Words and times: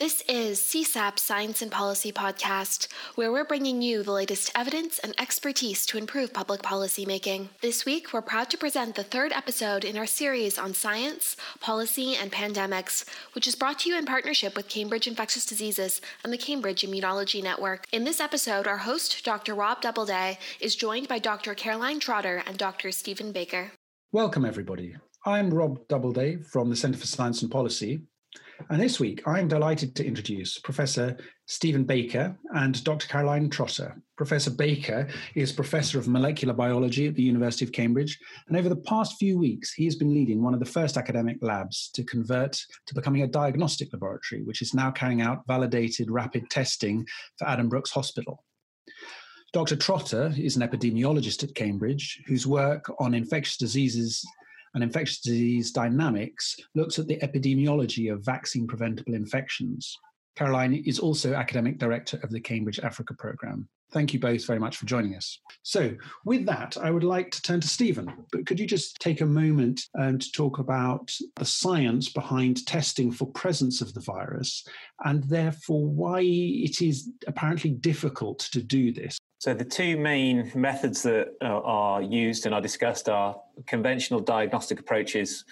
This 0.00 0.22
is 0.28 0.60
CSAP 0.60 1.18
Science 1.18 1.60
and 1.60 1.72
Policy 1.72 2.12
Podcast, 2.12 2.86
where 3.16 3.32
we're 3.32 3.44
bringing 3.44 3.82
you 3.82 4.04
the 4.04 4.12
latest 4.12 4.52
evidence 4.54 5.00
and 5.00 5.12
expertise 5.18 5.84
to 5.86 5.98
improve 5.98 6.32
public 6.32 6.62
policy 6.62 7.04
making. 7.04 7.48
This 7.62 7.84
week, 7.84 8.12
we're 8.12 8.22
proud 8.22 8.48
to 8.50 8.56
present 8.56 8.94
the 8.94 9.02
third 9.02 9.32
episode 9.32 9.84
in 9.84 9.98
our 9.98 10.06
series 10.06 10.56
on 10.56 10.72
science, 10.72 11.36
policy, 11.58 12.14
and 12.14 12.30
pandemics, 12.30 13.08
which 13.34 13.48
is 13.48 13.56
brought 13.56 13.80
to 13.80 13.90
you 13.90 13.98
in 13.98 14.06
partnership 14.06 14.54
with 14.54 14.68
Cambridge 14.68 15.08
Infectious 15.08 15.44
Diseases 15.44 16.00
and 16.22 16.32
the 16.32 16.38
Cambridge 16.38 16.82
Immunology 16.82 17.42
Network. 17.42 17.84
In 17.90 18.04
this 18.04 18.20
episode, 18.20 18.68
our 18.68 18.78
host, 18.78 19.24
Dr. 19.24 19.56
Rob 19.56 19.80
Doubleday, 19.80 20.38
is 20.60 20.76
joined 20.76 21.08
by 21.08 21.18
Dr. 21.18 21.54
Caroline 21.54 21.98
Trotter 21.98 22.44
and 22.46 22.56
Dr. 22.56 22.92
Stephen 22.92 23.32
Baker. 23.32 23.72
Welcome, 24.12 24.44
everybody. 24.44 24.94
I'm 25.26 25.52
Rob 25.52 25.88
Doubleday 25.88 26.36
from 26.36 26.70
the 26.70 26.76
Centre 26.76 26.98
for 26.98 27.08
Science 27.08 27.42
and 27.42 27.50
Policy, 27.50 28.02
and 28.70 28.80
this 28.80 28.98
week, 28.98 29.22
I'm 29.26 29.46
delighted 29.46 29.94
to 29.96 30.06
introduce 30.06 30.58
Professor 30.58 31.16
Stephen 31.46 31.84
Baker 31.84 32.36
and 32.54 32.82
Dr. 32.82 33.06
Caroline 33.06 33.48
Trotter. 33.50 33.96
Professor 34.16 34.50
Baker 34.50 35.08
is 35.34 35.52
Professor 35.52 35.98
of 35.98 36.08
Molecular 36.08 36.54
Biology 36.54 37.06
at 37.06 37.14
the 37.14 37.22
University 37.22 37.64
of 37.64 37.72
Cambridge, 37.72 38.18
and 38.48 38.56
over 38.56 38.68
the 38.68 38.76
past 38.76 39.16
few 39.18 39.38
weeks, 39.38 39.72
he 39.72 39.84
has 39.84 39.94
been 39.94 40.12
leading 40.12 40.42
one 40.42 40.54
of 40.54 40.60
the 40.60 40.66
first 40.66 40.96
academic 40.96 41.36
labs 41.40 41.90
to 41.94 42.02
convert 42.02 42.60
to 42.86 42.94
becoming 42.94 43.22
a 43.22 43.28
diagnostic 43.28 43.92
laboratory, 43.92 44.42
which 44.42 44.60
is 44.60 44.74
now 44.74 44.90
carrying 44.90 45.22
out 45.22 45.46
validated 45.46 46.10
rapid 46.10 46.50
testing 46.50 47.06
for 47.38 47.46
Addenbrooke's 47.46 47.92
Hospital. 47.92 48.44
Dr. 49.52 49.76
Trotter 49.76 50.34
is 50.36 50.56
an 50.56 50.68
epidemiologist 50.68 51.42
at 51.44 51.54
Cambridge 51.54 52.22
whose 52.26 52.46
work 52.46 52.90
on 52.98 53.14
infectious 53.14 53.56
diseases 53.56 54.26
and 54.78 54.84
infectious 54.84 55.18
disease 55.18 55.72
dynamics 55.72 56.54
looks 56.76 57.00
at 57.00 57.08
the 57.08 57.16
epidemiology 57.16 58.12
of 58.12 58.24
vaccine 58.24 58.64
preventable 58.64 59.14
infections. 59.14 59.98
Caroline 60.36 60.84
is 60.86 61.00
also 61.00 61.34
academic 61.34 61.78
director 61.78 62.20
of 62.22 62.30
the 62.30 62.38
Cambridge 62.38 62.78
Africa 62.78 63.12
program. 63.18 63.68
Thank 63.90 64.14
you 64.14 64.20
both 64.20 64.46
very 64.46 64.60
much 64.60 64.76
for 64.76 64.86
joining 64.86 65.16
us. 65.16 65.40
So, 65.64 65.96
with 66.24 66.46
that, 66.46 66.76
I 66.76 66.92
would 66.92 67.02
like 67.02 67.32
to 67.32 67.42
turn 67.42 67.60
to 67.60 67.66
Stephen. 67.66 68.08
But 68.30 68.46
could 68.46 68.60
you 68.60 68.68
just 68.68 69.00
take 69.00 69.20
a 69.20 69.26
moment 69.26 69.80
um, 69.98 70.20
to 70.20 70.30
talk 70.30 70.60
about 70.60 71.10
the 71.34 71.44
science 71.44 72.08
behind 72.08 72.64
testing 72.64 73.10
for 73.10 73.26
presence 73.32 73.80
of 73.80 73.92
the 73.94 74.00
virus 74.00 74.64
and 75.04 75.24
therefore 75.24 75.88
why 75.88 76.20
it 76.20 76.80
is 76.82 77.10
apparently 77.26 77.70
difficult 77.70 78.38
to 78.52 78.62
do 78.62 78.92
this? 78.92 79.18
So, 79.38 79.54
the 79.54 79.64
two 79.64 79.96
main 79.96 80.50
methods 80.56 81.02
that 81.04 81.28
are 81.40 82.02
used 82.02 82.44
and 82.44 82.54
are 82.54 82.60
discussed 82.60 83.08
are 83.08 83.36
conventional 83.66 84.18
diagnostic 84.18 84.80
approaches. 84.80 85.44